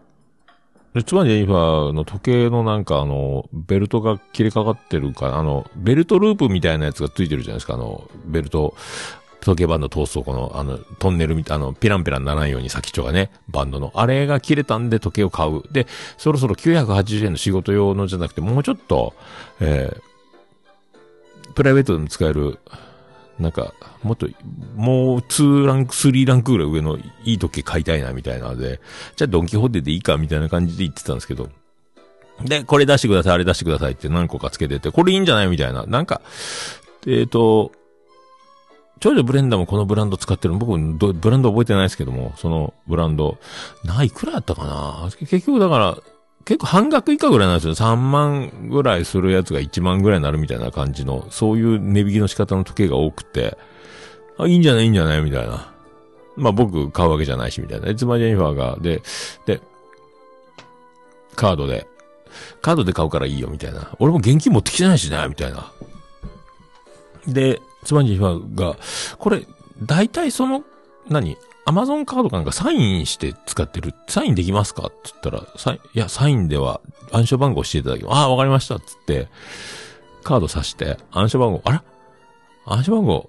[1.05, 8.75] つまり今の時計のなんかあの、ベルトが切れかかってるか、あの、ベルトループみたいなやつがついてるじゃないですか、あの、ベルト、
[9.41, 13.93] 時計バンド通すとこの、あの、トンネルみたい、あの、ピランピランならないように先っちょがね、バンドの。
[13.95, 15.63] あれが切れたんで時計を買う。
[15.73, 19.15] で、そろそろ980円の仕事用のじゃなくて、もうちょっと、
[19.61, 22.59] えー、プライベートでも使える、
[23.39, 23.73] なんか、
[24.03, 24.29] もっと、
[24.75, 28.81] もう2ランク、3ランクぐらい上のいい時計買いたいな、みたいなので、
[29.17, 31.49] じゃあドンキホーテでいいか、みたいな感じで言ってたんですけど。
[32.45, 35.85] で、これ出してください、あれ出してくださいって何個かつけてて、これいいんじゃないみたいな。
[35.87, 36.21] なんか、
[37.07, 37.73] えっ、ー、と、
[39.01, 40.55] 長女ブレンダーもこのブランド使ってる。
[40.55, 43.39] 僕、ブランド覚えてないですけども、そのブランド。
[43.85, 45.09] な、いくらやったかな？
[45.21, 45.99] 結局だから、
[46.49, 47.75] 結構半額以下ぐらいなんですよ。
[47.75, 53.59] 3万ぐらいするやつが1万ぐらいになるみたいな感じの、そういう値引きの仕方の時計が多くて、
[54.39, 54.85] あ、いいんじゃない？
[54.85, 55.21] いいんじゃない？
[55.21, 55.71] みたいな。
[56.37, 57.91] まあ僕買うわけじゃないし、みたいな。
[57.91, 59.03] いつまジェニファーが、で、
[59.45, 59.61] で、
[61.37, 61.87] カードで、
[62.63, 63.95] カードで買うからいいよ、みたいな。
[63.99, 65.71] 俺も現金持ってきてないしね、みたいな。
[67.27, 68.79] で、妻にはが、
[69.19, 69.47] これ、
[69.83, 70.65] 大体その、
[71.11, 71.37] 何？
[71.69, 73.93] アマゾンカードかなんかサインして使ってる。
[74.07, 74.87] サインできますか？
[74.87, 76.81] って言ったら、サイン、いや、サインでは
[77.13, 78.17] 暗証番号していただきます。
[78.17, 78.81] ああ、わかりました。
[78.81, 79.29] つって、
[80.25, 81.85] カード挿して、暗証番号、あら？
[82.65, 83.29] 暗証番号、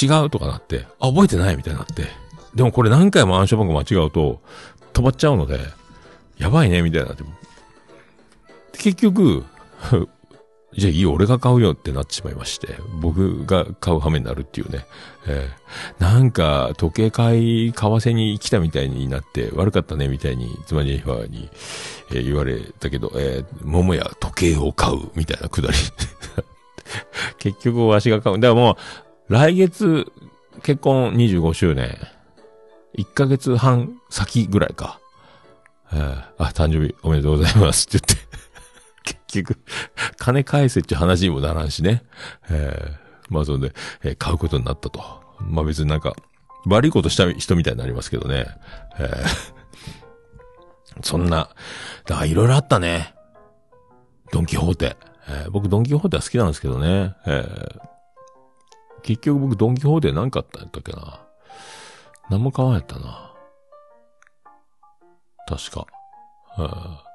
[0.00, 2.06] 違うとかなって、あ、覚えてないみたいになって。
[2.54, 4.40] でもこれ何回も暗証番号間違うと、
[4.94, 5.60] 止まっちゃうので、
[6.38, 7.24] やばいね、みたいになって。
[8.78, 9.44] 結局、
[10.76, 14.86] じゃあいいよ、俺が買うよってなってしまいまして、僕が買う羽目になるっていうね。
[15.26, 21.50] えー、なんか、時計買い、為替に来たみたいになって悪かったね、みたいに、妻ジェニファーに、
[22.10, 25.76] えー、言われたけど、えー、桃や時計を買う、みたいなくだり。
[27.38, 28.38] 結局、わしが買う。
[28.38, 28.78] だからも
[29.28, 30.06] う、来月、
[30.62, 31.98] 結婚25周年、
[32.96, 35.00] 1ヶ月半先ぐらいか。
[35.92, 38.29] えー、あ、誕生日おめでとうございますって言って
[39.30, 39.58] 結局、
[40.18, 42.02] 金返せって話にもならんしね。
[42.50, 45.00] えー、まあそれで、えー、買うことになったと。
[45.38, 46.14] まあ別になんか、
[46.66, 48.46] 悪いことした人みたいになりますけどね。
[48.98, 51.50] えー、そんな、
[52.06, 53.14] だからいろいろあったね。
[54.32, 54.96] ドンキホーテ。
[55.28, 57.14] えー、僕ドンキホーテは好きなんですけどね。
[57.26, 61.20] えー、結局僕ドンキホーテ何買ったんやったっけな。
[62.30, 63.32] 何も買わんやったな。
[65.46, 65.86] 確か。
[66.56, 67.09] は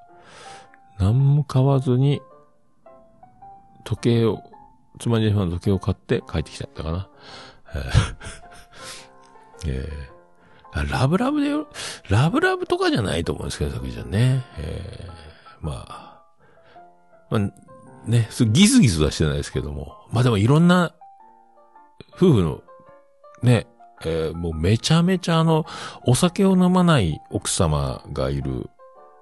[0.99, 2.21] 何も買わずに、
[3.83, 4.43] 時計を、
[4.99, 7.09] つまりの時計を買って帰ってきちゃったかな。
[9.67, 11.67] えー、 ラブラブでよ、
[12.09, 14.45] ラブラブとかじゃないと思うんですけど、さくじゃね。
[14.57, 16.21] えー、まあ、
[17.29, 17.39] まあ、
[18.09, 20.07] ね、ギスギスはしてないですけども。
[20.11, 20.93] まあでもいろんな、
[22.15, 22.61] 夫婦の、
[23.41, 23.67] ね、
[24.05, 25.65] えー、もうめちゃめちゃあの、
[26.05, 28.69] お酒を飲まない奥様がいる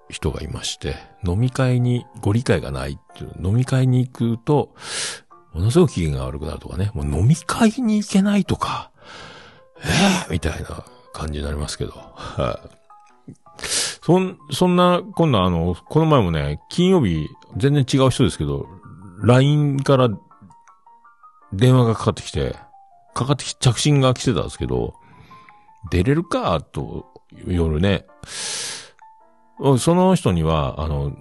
[0.09, 4.73] 人がいまして、飲み会にご理解がないっていう、飲み会に行くと、
[5.53, 8.91] ものすごく機嫌が悪くなるとかね、もう飲み会に行けないとか、
[9.77, 12.83] えー、みたいな感じになりますけど、はい。
[14.05, 18.67] そん、そんな、今度あの、この前もね、金曜日、全然違う人ですけど、
[19.21, 20.09] LINE から
[21.53, 22.55] 電話がかかってきて、
[23.13, 24.95] かかってき、着信が来てたんですけど、
[25.91, 27.05] 出れるかと、
[27.47, 28.05] 夜ね、
[29.77, 31.13] その人には、あの、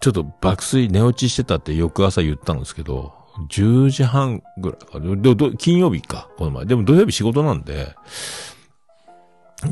[0.00, 3.12] ちょっと爆睡寝落ちしてたって翌朝言ったんですけど、
[3.50, 5.00] 10時半ぐらいか。
[5.00, 6.66] ど、ど、金曜日か、この前。
[6.66, 7.94] でも土曜日仕事なんで、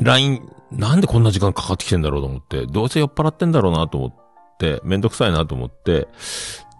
[0.01, 4.13] LINE、なんでこんな時間かかってきてんだろうと思って、どうせ酔っ払ってんだろうなと思っ
[4.57, 6.07] て、めんどくさいなと思って、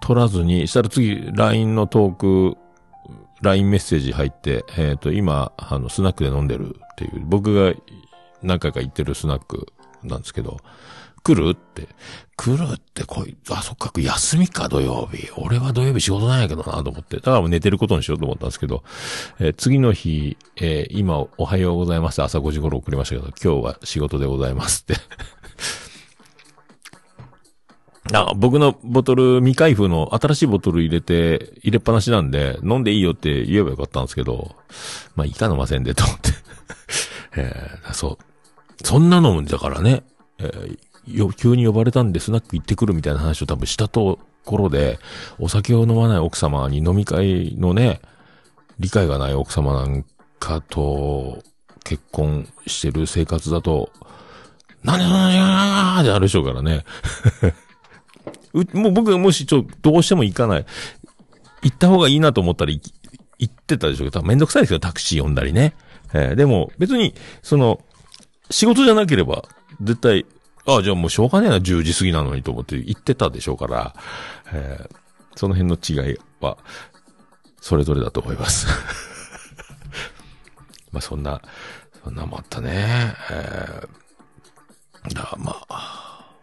[0.01, 2.57] 取らずに、したら次、LINE のトーク、
[3.41, 7.73] LINE メッセージ入って、えっ、ー、と、今、あの、スナックで飲んでるっていう、僕が
[8.41, 9.67] 何回か行ってるスナック
[10.03, 10.57] なんですけど、
[11.23, 11.87] 来るって。
[12.35, 15.29] 来るってこい、あ、そっか、休みか、土曜日。
[15.37, 17.17] 俺は土曜日仕事なんやけどなと思って。
[17.17, 18.83] だから寝てることにしようと思ったんですけど、
[19.39, 25.01] えー、次の日、えー、今、おはようございます朝5時頃送りましたけど、今日は仕事でございますって
[28.11, 34.57] あ僕のボトル、未開封の新しいボトル入れて、入れっぱなしなんで、飲んでいいよって言えばよかったんですけど、
[35.15, 36.31] まあ、いいか飲ませんで、と思って
[37.37, 38.85] えー、そう。
[38.85, 40.03] そんなのだからね、
[40.39, 44.99] えー、よ、急に呼ばれたんでスナック行ってくるみたいな話を多分したところで、
[45.39, 48.01] お酒を飲まない奥様に飲み会のね、
[48.79, 50.05] 理解がない奥様なん
[50.39, 51.43] かと
[51.83, 53.91] 結婚してる生活だと、
[54.83, 56.83] なになになにってあるでしょうからね。
[58.73, 60.65] もう僕がもしちょ、どうしても行かない。
[61.63, 62.81] 行った方がいいなと思ったら行
[63.45, 65.73] ってたでしょうけど、めんどくさいですよ、タクシー呼んだりね。
[66.13, 67.81] えー、でも、別に、その、
[68.49, 69.45] 仕事じゃなければ、
[69.81, 70.25] 絶対、
[70.65, 73.95] ああ、じゃあもうしょうがねえな、10時過ぎなのにと思って言ってたでしょうから、
[74.53, 74.95] えー、
[75.35, 76.57] その辺の違いは、
[77.59, 78.67] それぞれだと思います。
[80.91, 81.41] まあそんな、
[82.03, 83.15] そんなもあったね。
[83.31, 86.33] えー、だまあ、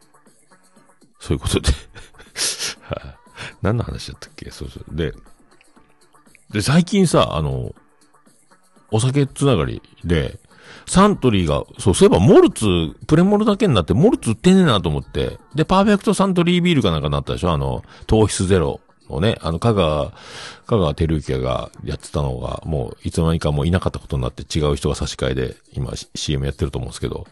[1.19, 1.71] そういうことで
[3.63, 4.51] 何の話だったっけ？
[4.51, 4.97] そうそう。
[4.97, 5.15] で、
[6.51, 7.75] で、最近さ、あの、
[8.91, 10.39] お酒つながりで、
[10.87, 12.67] サントリーが、そう、そういえばモルツ、
[13.07, 15.39] プレモルだけになって、モルツ売ってねえなと思って。
[15.55, 17.53] で、パーフェクトサントリービールかなんかになったでしょ？
[17.53, 20.13] あの、糖質ゼロのね、あの、香川、
[20.67, 27.27] 香川照之がやってたのが、もう、いつの間にかもういなかったことになって違う人が差し替えで、今 CM やってると思うんですけど、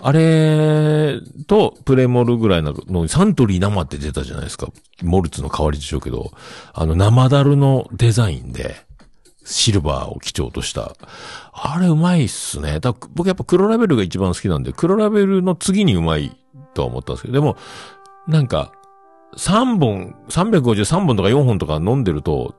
[0.00, 4.68] あれと、プレモルぐらいなのにサントリー生って出たじゃないですか。
[5.02, 6.32] モルツの代わりでしょうけど、
[6.74, 8.74] あの生ダルのデザインで、
[9.44, 10.94] シルバーを基調とした。
[11.52, 12.80] あれうまいっすね。
[12.80, 16.36] だ僕やっぱ黒ラベルが一番好きなんで、黒ラベルの次にうまい
[16.72, 17.56] とは思ったんですけど、でも、
[18.26, 18.72] なんか、
[19.36, 22.54] 3本、353本とか4本とか飲んでると、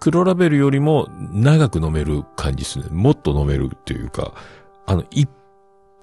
[0.00, 2.86] 黒ラベルよりも長く飲める感じですね。
[2.90, 4.32] もっと飲めるっていうか、
[4.86, 5.28] あの、一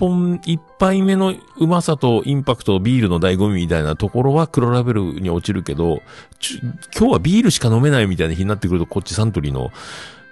[0.02, 6.02] 本、一杯目のうまさとインパクト、ビールの醍醐味みたいなところは黒ラベルに落ちるけど、
[6.98, 9.72] 今日はビールしか飲めないみたいな日になってくると、こっちサントリーの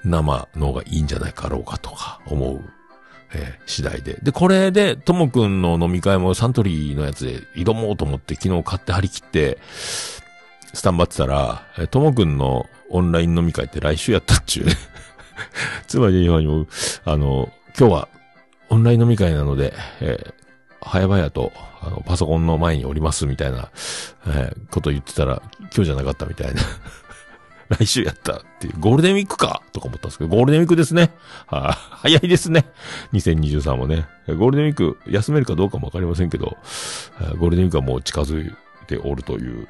[0.04, 2.62] 生の方がいいんじゃないかろうかとか思う。
[3.32, 4.18] えー、次第で。
[4.24, 9.60] で、これで、ともくんの飲み会もサントリーのやつで挑もうと思って昨日買って張り切って、
[10.74, 14.74] スタンバってたら、ともくんのオンライン飲み会って来週やったっちゅうね。
[15.86, 16.66] つまり今にも、
[17.06, 18.10] あの、今日は
[18.70, 20.34] オンライン飲み会なので、えー、
[20.82, 21.52] 早々と、
[21.82, 23.72] あの、パソコンの前におりますみたいな、
[24.28, 26.62] えー、こと言ってたら、今日じゃなかったみたいな。
[27.78, 29.62] 来週やったっていう、ゴールデンウィークか？
[29.74, 31.12] とか思ったんですけど、ゴールデンウィークですね。
[31.46, 32.66] はあ、早いですね。
[33.14, 34.08] 2023もね。
[34.28, 36.58] ゴールデンウィーク休めるかどうかもわかりませんけど、
[37.38, 38.56] ゴールデンウィークはもう近づい
[38.88, 39.68] ておるという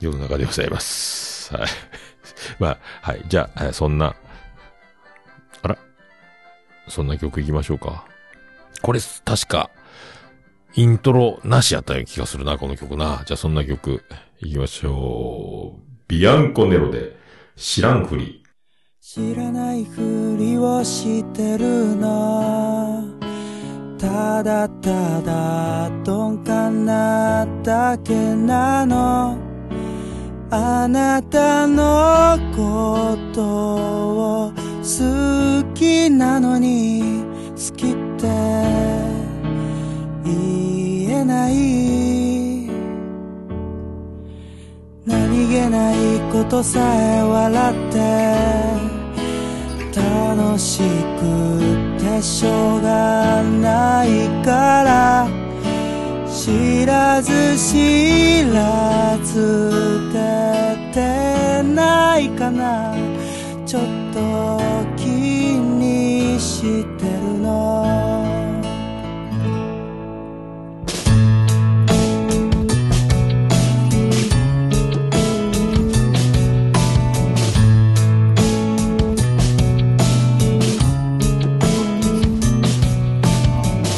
[0.00, 1.54] 世の中でございます。
[1.54, 1.68] はい。
[2.58, 3.22] まあ、はい。
[3.28, 4.14] じゃあ、そんな
[6.88, 8.04] そんな曲行きましょうか。
[8.82, 9.70] これ、確か、
[10.74, 13.22] イントロなしやったような気がするな、この曲な。
[13.26, 14.02] じゃあそんな曲、
[14.40, 15.82] 行きましょう。
[16.08, 17.16] ビアンコネロで、
[17.56, 18.42] 知らんふり。
[19.00, 23.04] 知らないふりをしてるの。
[23.98, 29.38] ただただ鈍感なだけなの。
[30.50, 33.42] あなたのこと
[34.46, 38.26] を好きなのに好きって
[40.24, 41.52] 言えない。
[45.06, 47.98] 何気ないことさえ笑って
[49.94, 51.20] 楽しく
[52.00, 55.28] てしょうがないから
[56.28, 60.18] 知らず知らず出
[60.92, 62.96] てないかな。
[63.72, 64.20] ちょっと
[64.98, 66.60] 気にし
[66.98, 67.86] てるの。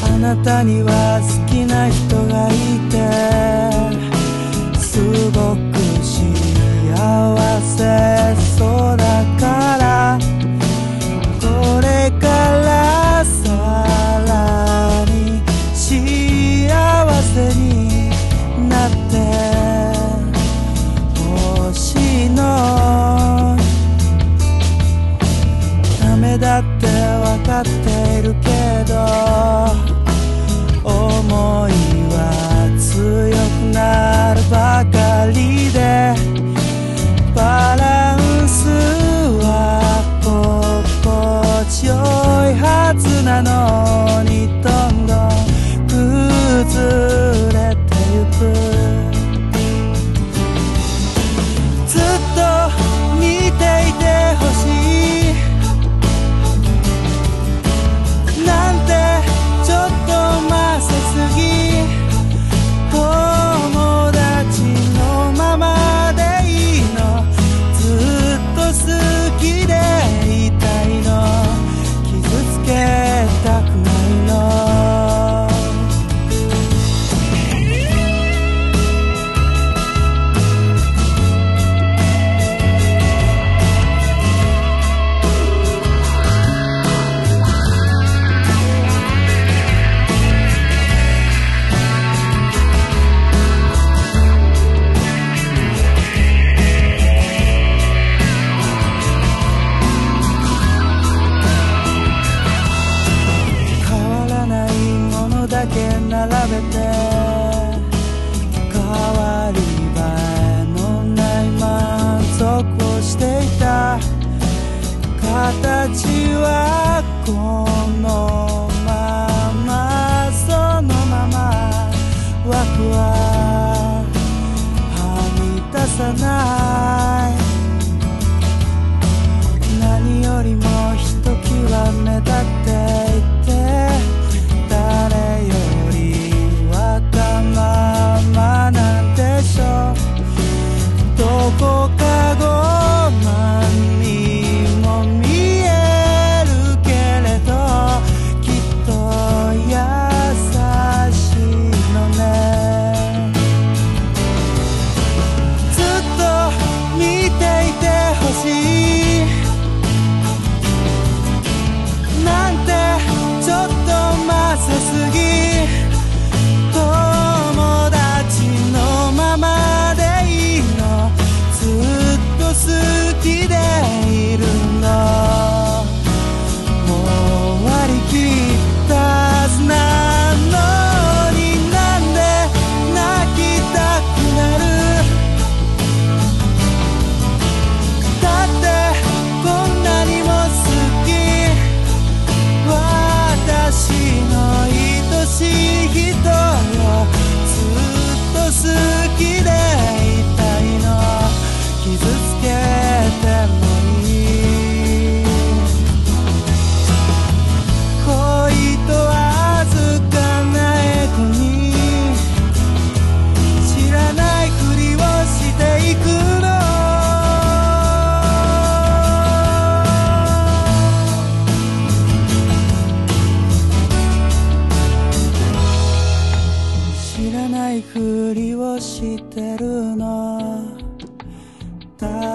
[0.04, 2.52] あなたには好きな人がい
[2.92, 2.94] て
[4.78, 5.02] す
[5.32, 6.24] ごく幸
[7.76, 9.33] 出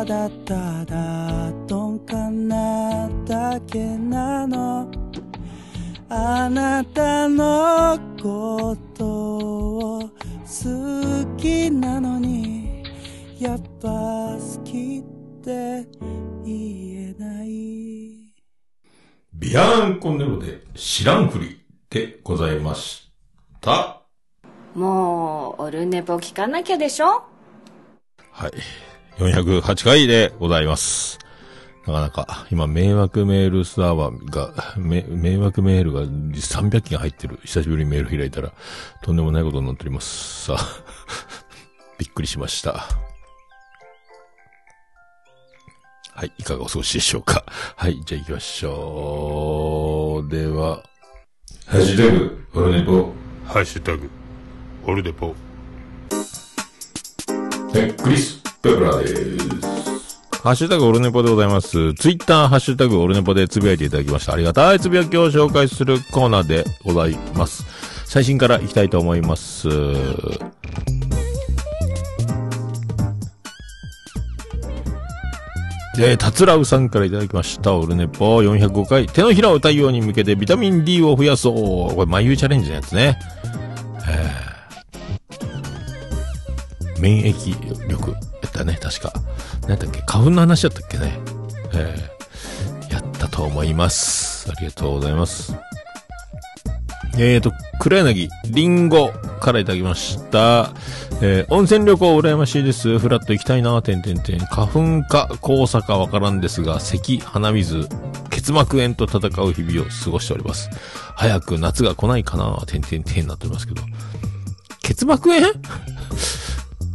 [0.09, 4.89] だただ鈍感なだけなの
[6.09, 12.83] あなたのことを好きなのに
[13.39, 13.87] やっぱ
[14.35, 15.85] 好きって
[16.43, 18.33] 言えない
[19.31, 23.11] ビアンコネロで知らんふりでございまし
[23.61, 24.01] た。
[24.73, 27.23] もう、オルネポ聞かなきゃでしょ？
[28.31, 28.51] はい。
[29.19, 31.19] 408回でございます。
[31.85, 37.37] なかなか、今、迷惑メールサーバーが、め迷惑メールが300件入ってる。
[37.43, 38.53] 久しぶりにメール開いたら、
[39.01, 40.45] とんでもないことになっております。
[40.45, 40.83] さあ、
[41.99, 42.85] びっくりしました。
[46.13, 47.43] はい、いかがお過ごしでしょうか。
[47.75, 50.29] はい、じゃあ行きましょう。
[50.29, 50.81] では、
[51.65, 53.13] ハッシュタグ、オルネポ。
[53.45, 54.09] ハッシュタグ、
[54.85, 55.35] オルネポ。
[57.75, 59.13] え、クリス・ペプラです。
[60.43, 61.93] ハッシュタグオルネポでございます。
[61.93, 64.33] ツイッター、ハッシュタグオルネポでつぶやいていただきました。
[64.33, 67.65] ありがたいつぶやきを紹介するコーナーでございます。
[68.05, 69.69] 最新からいきたいと思います。
[75.95, 77.75] で、たつらうさんからいただきました。
[77.75, 79.07] オルネポ405回。
[79.07, 81.95] 手のひらを太陽に向けてビタミン D を増やそう。
[81.95, 83.17] これ、眉チャレンジのやつね。
[86.99, 88.13] 免疫力
[88.59, 89.13] ったね、確か。
[89.67, 91.19] 何だっけ花粉の話だったっけね。
[91.73, 94.51] えー、やったと思います。
[94.51, 95.55] ありがとうございます。
[97.17, 100.71] えーと、黒柳りんごからいただきました。
[101.21, 102.99] えー温泉旅行羨ましいです。
[102.99, 104.39] フラッと行きたいな、てんてんてん。
[104.39, 104.67] 花
[105.01, 107.87] 粉か黄砂かわからんですが、咳、鼻水、
[108.29, 110.69] 結膜炎と戦う日々を過ごしております。
[111.15, 113.81] 早く夏が来ないかな、てんてんてんになっておりますけど。
[114.81, 115.47] 結膜炎？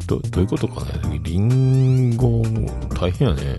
[0.07, 1.21] ど、どういうことかね？
[1.23, 2.43] リンゴ、
[2.99, 3.57] 大変やね。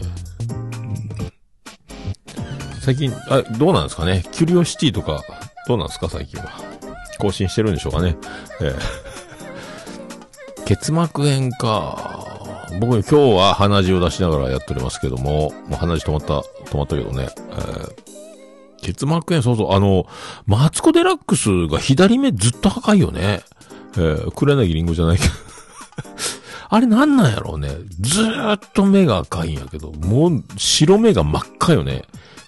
[2.81, 4.23] 最近、あ、どうなんですかね？
[4.31, 5.23] キュリオシティとか、
[5.67, 6.49] どうなんですか最近は？
[7.19, 8.17] 更新してるんでしょうかね？
[8.61, 8.75] えー
[10.65, 12.25] 結膜炎か。
[12.79, 16.39] 僕今日は鼻血を出しながらやっておりますけども、もう鼻血止まった、
[16.71, 17.29] 止まったけどね。
[17.51, 18.05] えー
[18.81, 20.05] 結膜炎、そうそう、あの、
[20.45, 23.41] マツコデラックスが左目ずっと赤いよね。
[23.93, 25.33] えー、黒柳りんごじゃないけど。
[26.69, 27.69] あれなんなんやろうね。
[27.99, 32.03] ずーっと目が赤いんやけど、もう白目が真っ赤よね。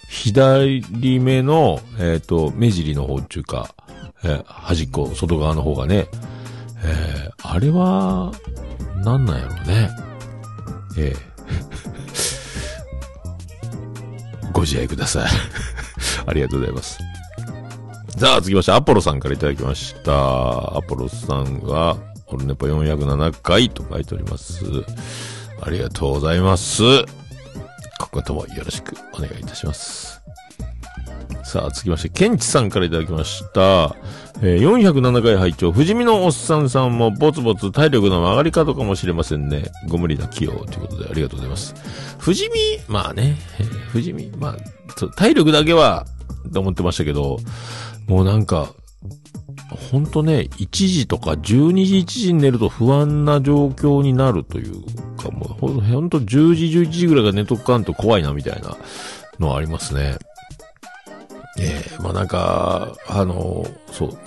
[0.09, 3.73] 左目の、えっ、と、目尻の方っていうか、
[4.23, 6.07] えー端っこ、外側の方がね。
[6.83, 8.31] えーあれは、
[9.03, 9.89] なんなんやろうね。
[10.97, 11.27] えー
[14.51, 15.29] ご自愛ください。
[16.25, 16.97] ありがとうございます。
[18.17, 20.11] さあ、続きまして、アポロさんからいただきました。
[20.75, 21.97] アポロさんが、
[22.27, 24.65] オルネポ407回と書いております。
[25.61, 26.83] ありがとうございます。
[26.83, 30.21] 今後ともよろしくお願いいたします。
[31.43, 33.95] さあ、続きまして、ケンチさんからいただきました。
[34.41, 39.63] えー、407回拝聴富士見のおっさんさんもぼつぼつ体力の上がり方かもしれませんね。
[39.87, 41.73] ご無理な起用ということでありがとうございます。
[42.19, 46.05] 富士見、まあね、えー、富士見、まあ、体力だけは、
[46.53, 47.39] と思ってましたけど、
[48.07, 48.73] もうなんか、
[49.69, 54.81] ほんとね、1時とか12時1時に寝ると不安な状況になるという
[55.17, 58.77] か、もうほんと10時11時ぐらいが寝とかんと怖いなみたいな
[59.39, 60.17] のはありますね。
[61.59, 64.17] ええー、まあなんか、あの、そう。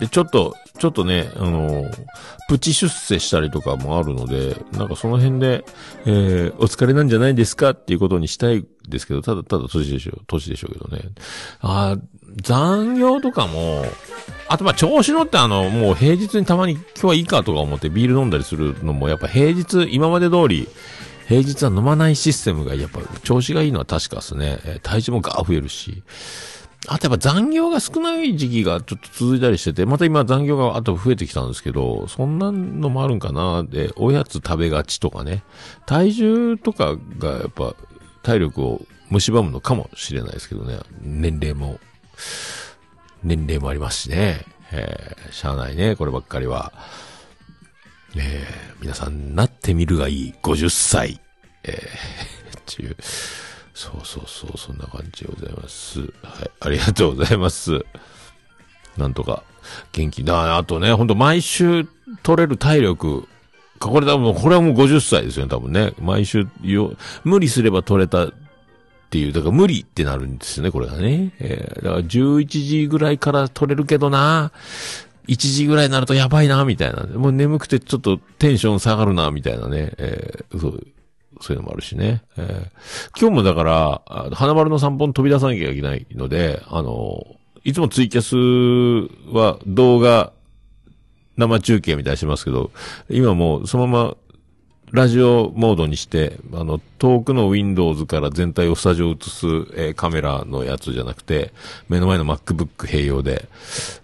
[0.00, 1.84] で、ちょっと、ちょっとね、あの、
[2.48, 5.64] プチ出世したりとかもあるので、なんかその辺で、
[6.06, 11.10] えー、お疲れなんじゃないですかっていうことにしたいですけど、ただただ年でしょう、年でしょうけどね。
[11.60, 11.96] あ
[12.36, 13.84] 残業とかも、
[14.48, 20.68] あとまあ調子乗ってあの、もう平日にたまに今日はいいかとか思ってビール飲んだりするのもやっぱ平日、今まで通り、
[21.28, 24.58] 平日は飲まないシステムがやっぱ調子がいいのは確かですね。
[24.64, 26.02] え体重もガー増えるし。
[26.88, 35.44] あとやっぱ残業が少ない時期がちょっと続いたりしてて、また今残業があと増えてきたんですけど、そんなのもあるんかなで、おやつ食べがちとかね。
[35.86, 37.76] 体重とかがやっぱ
[38.22, 40.80] 体力を蝕むのかもしれないですけどね。
[41.02, 41.78] 年齢も、
[43.22, 44.44] 年齢もありますしね。
[44.72, 46.72] えー、しゃあないね、こればっかりは。
[48.16, 51.20] えー、皆さん、なってみるがいい50歳。
[51.64, 52.96] えー、 ちゅう。
[53.74, 56.00] そうそうそう、そんな感じでございます。
[56.00, 56.10] はい、
[56.60, 57.84] ありがとうございます。
[58.96, 59.42] なんとか、
[59.92, 60.56] 元気だ。
[60.56, 61.86] あとね、ほんと毎週
[62.22, 63.26] 取れる体力。
[63.78, 65.94] これ多分、これはもう50歳ですよね、多分ね。
[65.98, 66.94] 毎週よ、
[67.24, 68.30] 無理すれば取れた
[69.10, 71.32] っていう、だから無理ってなるんですよね、これがね。
[71.40, 74.52] えー、だから11時ぐらいから取れるけどな。
[75.26, 77.02] 1時ぐらいになるとやばいな、みたいな。
[77.18, 79.94] もう眠くてちょっとテンション下がるな、みたいなね。
[79.98, 80.86] えー、そう、
[81.40, 82.22] そういうのもあるしね。
[82.36, 84.02] えー、今日もだから、
[84.32, 87.26] 花丸の散歩に飛び出さなきゃいけないので、あの、
[87.64, 90.32] いつもツイキャスは動画、
[91.36, 92.70] 生中継みたいにしますけど、
[93.08, 94.16] 今もうそのまま
[94.92, 101.52] ラジオモードにして、あの、遠くの Windows から全体をスタジオ映す、えー、カメラのやつじゃなくて、
[101.88, 103.48] 目の前の MacBook 併用で、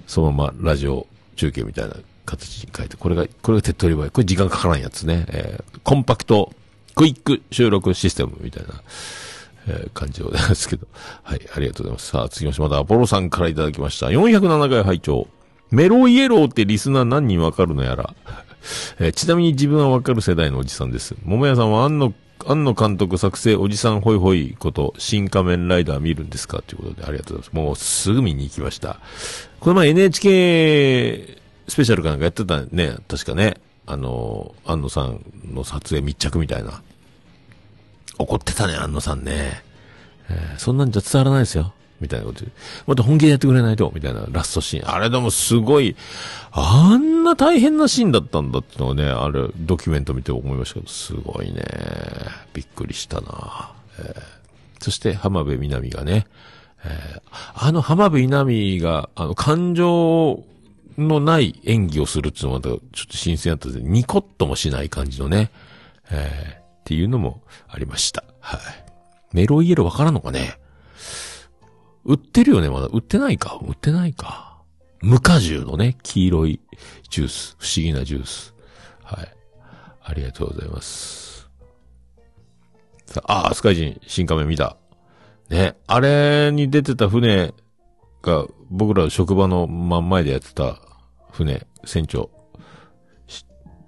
[0.07, 4.11] そのままラジオ中継みたいな形に変えて、これが、これが手っ取り早い。
[4.11, 5.26] これ時間かからんやつね。
[5.28, 6.53] えー、コンパクト、
[6.95, 8.82] クイック収録システムみたいな、
[9.68, 10.87] えー、感じでございますけど。
[11.24, 12.07] はい、ありがとうございます。
[12.09, 14.07] さあ、次もしまたアポロさんからいただきました。
[14.07, 15.26] 407回拝聴
[15.70, 18.14] メロイエローってリスナー何人わかるのやら。
[18.98, 21.14] えー、ちなみに自分はわかる世代のおじさんです。
[21.24, 22.12] 桃屋さんは安野、
[22.46, 26.62] 安野監督作成おじさんホイホイこと、新仮面ライダー見るんですか？
[26.62, 27.64] ということでありがとうございます。
[27.64, 28.98] もうすぐ見に行きました。
[29.60, 31.38] この前 NHK
[31.68, 33.54] スペシャルかなんかやってたね、確かね。
[33.86, 35.20] あの、安野さん
[35.52, 36.82] の撮影密着みたいな。
[38.18, 39.62] 怒ってたね、安野さんね。
[40.28, 41.72] えー、そんなんじゃ伝わらないですよ。
[42.01, 42.51] みたいなことで。
[42.86, 44.90] もっと本気でやってくれないと、みたいなラストシーン。
[44.90, 45.97] あれでもすごい、
[46.53, 51.62] あんな大変なシーンだったんだってのをね、あれ、ドキュメント見て思いましたけど、すごいね。
[52.53, 53.72] びっくりしたな。
[53.99, 56.26] えー、そして浜辺美波がね、
[56.84, 57.20] えー、
[57.55, 60.44] あの浜辺美波が、あの、感情
[60.99, 65.51] のない演技をするっていうのはまたちょっと新鮮だったんで、ニコッともしない感じのね、
[66.11, 68.24] えー、っていうのもありました。
[68.40, 68.61] はい。
[69.32, 70.59] メロイエロわからんのかね
[72.07, 72.86] 売ってるよね、まだ。
[72.86, 74.62] 売ってないか売ってないか。
[75.02, 76.61] 無果汁のね、黄色い
[77.11, 77.57] ジュース。
[77.59, 78.54] 不思議なジュース。
[79.02, 79.34] はい。
[80.04, 81.50] ありがとうございます。
[83.07, 84.76] さあ、あ、スカイジン、新仮面見た。
[85.50, 87.52] ね、あれに出てた船
[88.22, 90.80] が、僕ら職場の真ん前でやってた
[91.32, 92.30] 船、船長。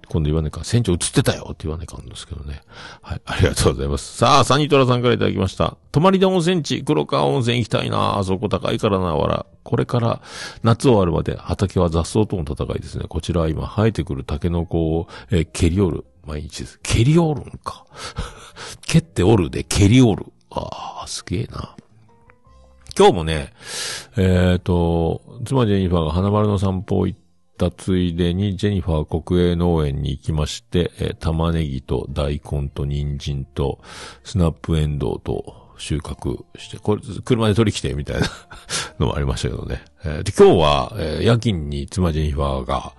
[0.09, 2.63] 今度言わねえか、船長映ってたよって言わねえかんですけどね。
[3.01, 4.17] はい、ありがとうございます。
[4.17, 5.77] さあ、サニトラさんからいただきました。
[5.91, 9.45] 泊まりで温泉地、黒川温泉行きたいなあそこ高いからな、わら。
[9.63, 10.21] これから
[10.63, 13.05] 夏終わるまで畑は雑草との戦いですね。
[13.07, 16.05] こちらは今生えてくるタケノコを、えー、蹴り折る。
[16.25, 16.79] 毎日です。
[16.81, 17.85] 蹴り折るんか。
[18.85, 20.25] 蹴って折るで蹴り折る。
[20.49, 21.75] ああ、すげえな。
[22.97, 23.53] 今日もね、
[24.17, 27.28] えっ、ー、と、妻ジェニファーが花丸の散歩を行って
[27.59, 33.81] たついでに、ジェニファー国営農園に行きまして、えー、玉ねぎと大根と人参と
[34.23, 38.27] スナップエンドウと収穫して、これ、車で取り来てみたいな
[38.97, 39.83] のもありましたけどね。
[40.05, 42.93] えー、で、今日は、えー、夜勤に妻ジェニファーが、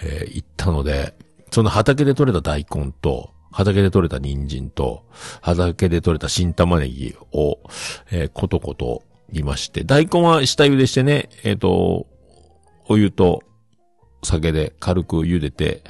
[0.00, 1.14] え、行ったので、
[1.50, 5.04] その畑で採れた大根と、畑で採れた人参と、
[5.40, 7.58] 畑で採れた新玉ねぎを、
[8.12, 9.02] えー、ことこと
[9.32, 12.06] 煮まして、大根は下茹でしてね、えっ、と、
[12.88, 13.42] お湯と
[14.26, 15.82] 酒で軽く茹でて、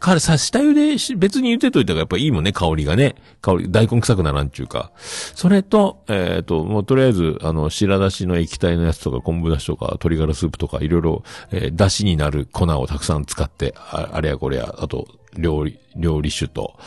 [0.00, 3.14] 彼さ、下茹でし、別に茹でといた方がやっぱいいもんね、香りがね。
[3.40, 4.90] 香り、大根臭くならんちゅうか。
[4.96, 11.22] それと、えっ、と、もうとりあえず、あの、白だしの液体のやつとか、昆布だしとか、鶏ガラスープとか、いろいろ、
[11.52, 15.06] えー、だしになる粉をたくさん使って、ああれやこれや、あと、
[15.38, 16.78] 料理、料理酒と、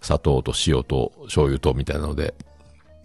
[0.00, 2.34] 砂糖と塩と、醤油と、みたいなので、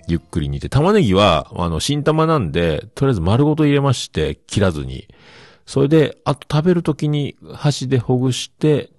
[0.08, 5.08] ゆっくり煮て、玉ねぎは、あの、新玉なんで、とりあえず丸ごと入れまして、切らずに。
[5.66, 8.90] それで、あと食べるときに箸でほぐして、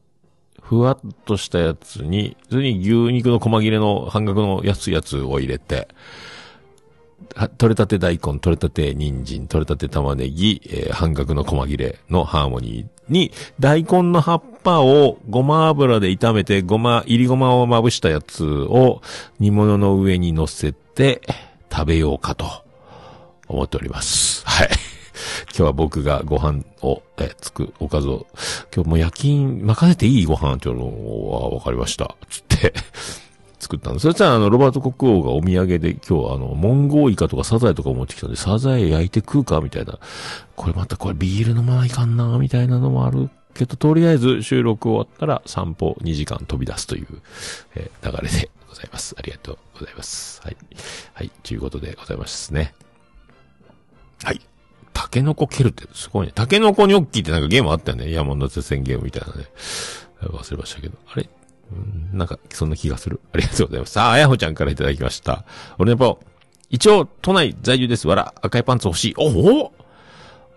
[0.63, 5.89] ふわっとしたやつに、それに牛肉の細切れの半額の安いやつを入れて、
[7.59, 19.03] 取れたて大根、取れたて人参、取れたて玉ねぎ、えー半額の細切れのハーモニーに、大根の葉っぱをごま油で炒めて、ごま、入りごまをまぶしたやつを
[19.41, 21.21] 煮物の上に乗せて
[21.71, 22.47] 食べようかと
[23.49, 24.47] 思っております。
[24.47, 24.94] はい。
[25.49, 28.27] 今日は僕がご飯を、えつく、おかずを、
[28.75, 30.85] 今日もう夜勤任せていいご飯っていうの
[31.31, 32.15] は分かりました。
[32.29, 32.75] つって、
[33.59, 34.03] 作ったんです。
[34.03, 39.99] そしたら、あの、ロバート国王がお土産で今日、あの、モンゴウイカとかサザエとか持ってきたんで、サザエ焼いて食うかみたいな。
[40.55, 47.07] これまたこれビール飲まないかんなみたいなのもあるけど、とりあえず収録終わったら散歩2時間飛び出すという、
[47.75, 49.15] えー流れでございます。
[49.19, 50.43] ありがとうございます。
[50.43, 50.57] はい。
[51.15, 51.31] はい。
[51.43, 52.75] ということでございますね。
[54.23, 54.41] はい。
[54.95, 56.33] タケノコ蹴るってすごいね。
[56.35, 58.11] タケノコニョッキってなんかゲームあったよね。
[58.11, 59.49] 山手線ゲームみたいなね。
[60.23, 60.97] 忘れましたけど。
[61.13, 61.29] あれ？
[62.13, 63.21] なんか、そんな気がする。
[63.33, 63.93] ありがとうございます。
[63.93, 65.45] さあ、あやほちゃんからいただきました。
[65.79, 66.21] 俺ねぽ、
[66.71, 68.07] 一応、都内在住です。
[68.07, 69.15] わら、赤いパンツ欲しい。
[69.17, 69.27] お
[69.65, 69.73] お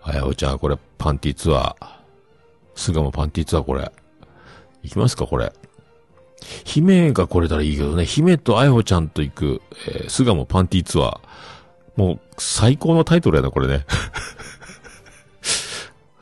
[0.02, 1.86] あやほちゃん、これ、パンティツアー。
[2.74, 3.90] 巣鴨パンティツアー、これ。
[4.82, 5.52] 行きますか、これ。
[6.64, 8.04] 姫が来れたらいいけどね。
[8.04, 11.20] 姫とあやほちゃんと行く、えー、巣鴨パンティツアー。
[11.98, 13.84] もう、最高のタイトルやな、これね。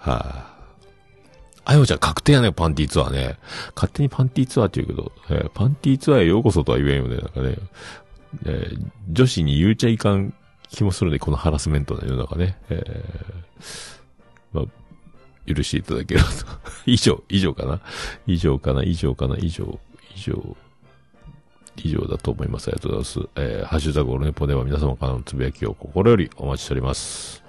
[0.00, 0.56] はあ。
[1.66, 3.38] あやちゃん確定やね、パンティーツアーね。
[3.74, 7.58] 勝手にパンティーツアーって言うけど、えーパンティーツアーへようこそとは言えんよね、なんかね。
[8.46, 10.32] えー女子に言うちゃいかん
[10.70, 12.56] 気もするね、このハラスメントの世の中ね。
[12.70, 13.96] えー
[14.52, 16.26] まあ、許していただけると。
[16.86, 17.80] 以上、以上かな
[18.26, 19.78] 以上かな以上かな以上、
[20.14, 20.56] 以上。
[21.82, 22.68] 以上だと思います。
[22.68, 23.28] ありがとうございます。
[23.36, 27.42] えーハッシュタグオルネポでは皆様からのつぶやきを心よりお待ちしております。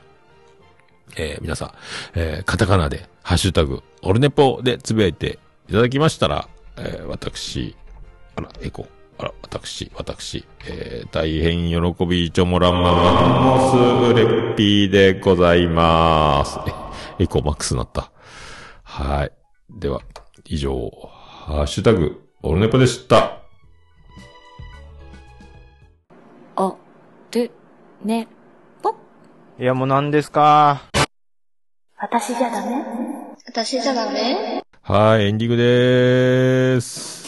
[1.17, 1.71] えー皆さん、
[2.15, 6.47] えーカタカナで、ハッシュタグ、オルネポでつぶやいていただきましたら、
[6.77, 7.75] えー私、
[8.35, 13.71] あら、エコ、あら、私、私、えー大変喜びちょもらんままモ
[14.11, 16.59] スレッピーでございます。
[17.19, 18.11] エコマックスになった。
[18.83, 19.31] はい。
[19.79, 20.01] では、
[20.45, 20.91] 以上、
[21.45, 23.41] ハッシュタグ、オルネポでした。
[27.31, 27.51] る、
[28.03, 28.27] ね、
[28.81, 28.95] ぽ。
[29.59, 30.83] いや、もう何ですか？
[31.99, 32.85] 私じゃダメ？
[33.45, 34.63] 私じゃダメ？
[34.83, 37.27] はい、エンディングでーす。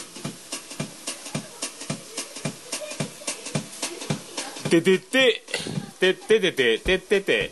[4.70, 5.42] ててて、
[5.98, 7.50] てっててて、てってて、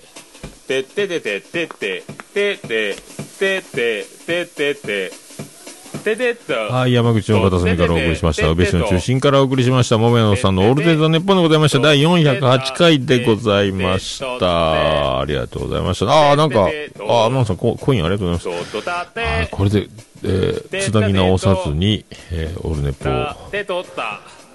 [0.68, 2.96] てっててて、てって、てって、
[3.38, 4.04] てって、
[4.46, 5.27] てって
[6.04, 6.52] て、ててっと。
[6.52, 8.48] はい、山口の片隅からお送りしました。
[8.48, 9.98] 宇部市の中心からお送りしました。
[9.98, 11.80] もめのさんのオールデイザネッポンでございました。
[11.80, 15.20] 第408回でございました。
[15.20, 16.10] ありがとうございました。
[16.10, 16.68] ああ、なんか、
[17.08, 18.90] ああ、マンさん、ココインありがとうございます。
[18.90, 19.88] あーこれで、
[20.24, 23.12] えー、つなぎ直さずに、えー、オールネポを。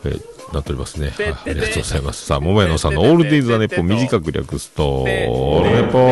[0.05, 1.13] えー、なっておりますね。
[1.15, 2.25] はい、ありがとうございます。
[2.25, 6.03] さあ、もめのさんのオールデイザネッポン短く略すと、オールネポー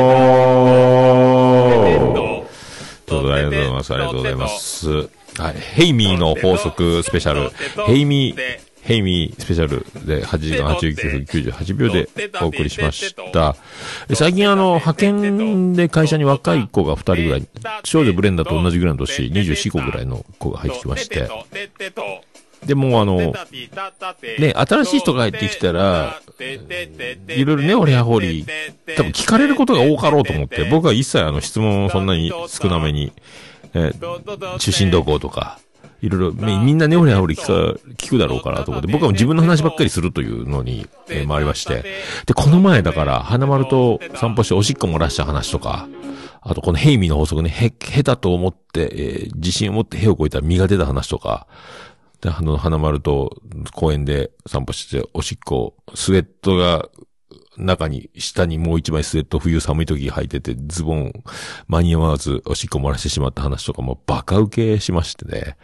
[3.12, 3.94] とうことでありがとうございます。
[3.94, 4.90] ありがとうございます。
[4.90, 5.04] は
[5.52, 5.54] い。
[5.54, 7.50] ヘイミーの法則スペシャル。
[7.86, 12.10] ヘイミー、ヘイミースペシャルで8時間89分98秒で
[12.42, 13.56] お送りしました。
[14.14, 17.48] 最近あの、派遣で会社に若い子が2人ぐらい、
[17.84, 21.30] 少女ブレンダーと同じぐらいの年、24個ぐらいの子が入ってきまして、
[22.66, 23.34] でもあの、ね、
[24.56, 28.46] 新しい人が入ってきたら、いろいろね、俺やほり、
[28.96, 33.14] 多分聞かれることが多かろうと思って、僕は一切あの質問をそんなに少なめに、
[33.74, 35.60] えー中心どことか、
[36.02, 41.84] いろいろ、みんなね、俺やほり聞か、聞くだろうかなと思って、僕は自分の話ばっかりするというのに、えー回りまして。
[42.26, 45.88] で、この前だから、花丸と散歩しておしっこ漏らした話とか、
[46.42, 51.48] あとこのヘイミの法則ね、へ、へだと思って、えー自信を持ってへをこいたら身が出た話とか、
[52.22, 53.42] で、あの、花丸と
[53.74, 56.88] 公園で散歩してて、おしっこ、スウェットが、
[57.58, 61.12] 中に、下にもう一枚スウェット冬寒い時履いてて、ズボン
[61.68, 65.58] 間に合わずおしっこ漏らしてしまった話とかもバカ受けしましてね、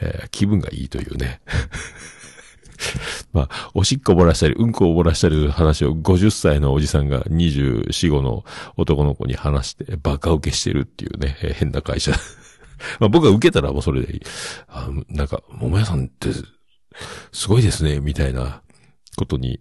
[0.00, 1.40] えー気分がいいというね。
[3.32, 8.44] まあ、おしっこ漏らしたり、うんこを漏らしたりする話を50歳のおじさんが24、5の
[8.76, 12.12] 男の子に話して、バカ受けしてるっていうね、変な会社。
[12.98, 14.20] まあ僕が受けたらもうそれでいい。
[14.68, 16.30] あなんか、桃屋さんって、
[17.32, 18.62] すごいですね、みたいな
[19.16, 19.60] ことに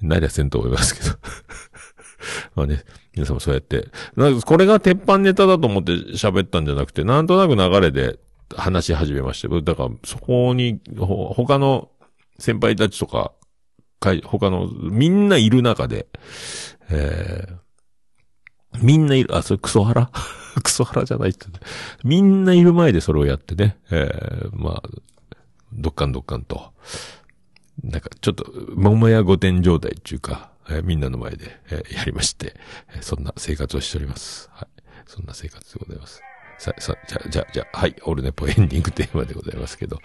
[0.00, 1.16] なりゃせんと思いますけど。
[2.54, 2.84] まあね、
[3.14, 8.18] 皆さんもそうやって、なんかこれが鉄板ネタだと思って喋ったんじゃなくて、なんとなく流れで
[8.56, 11.90] 話し始めまして、だからそこに、他の
[12.38, 13.32] 先輩たちとか、
[14.24, 16.06] 他の、みんないる中で、
[16.90, 20.10] えー、みんないる、あ、それクソハラ？
[20.62, 21.54] クソハラじゃないって、ね。
[22.04, 24.88] みんないる前でそれをやってね、えー、まあ、
[25.72, 26.72] どっかんどっかんと、
[27.82, 32.54] なんかちょっと、桃屋御殿状態っていうか、えーみんなの前で、えーやりまして、
[32.94, 34.50] えーそんな生活をしております。
[34.52, 34.82] はい。
[35.06, 36.20] そんな生活でございます。
[36.58, 37.96] さ、さ、じゃ、じゃ、じゃ、はい。
[38.04, 39.98] オルネポエンディングテーマでございますけど。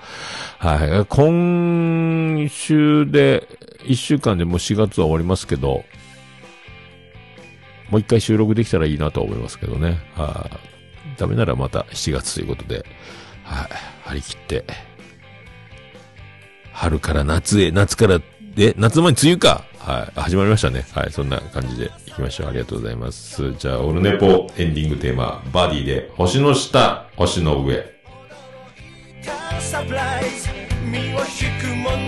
[0.57, 1.05] はい。
[1.05, 3.47] 今週で、
[3.85, 5.85] 一週間でもう4月は終わりますけど、
[7.89, 9.99] もう一回収録できたらいいなと思いますけどね。
[10.15, 10.49] は
[11.15, 11.19] い。
[11.19, 12.85] ダメならまた7月ということで、
[13.43, 13.69] はい。
[14.03, 14.65] 張り切って、
[16.73, 18.19] 春から夏へ、夏から、
[18.57, 19.63] え、夏前に梅雨か。
[19.79, 20.19] はい。
[20.19, 20.85] 始まりましたね。
[20.93, 21.11] はい。
[21.11, 22.49] そんな感じで行きましょう。
[22.49, 23.53] ありがとうございます。
[23.53, 27.97] じゃあ、オルネポエンディングテーマ、バディで、星の下、星の上。
[29.59, 30.49] サプライズ
[30.85, 31.15] 身を引
[31.59, 32.06] くモー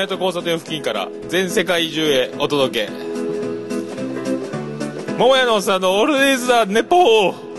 [0.00, 2.92] 宮と交差点付近から全世界中へお届け。
[5.18, 7.49] 桃屋のおっさんのオールディーズ・ザ・ネポー。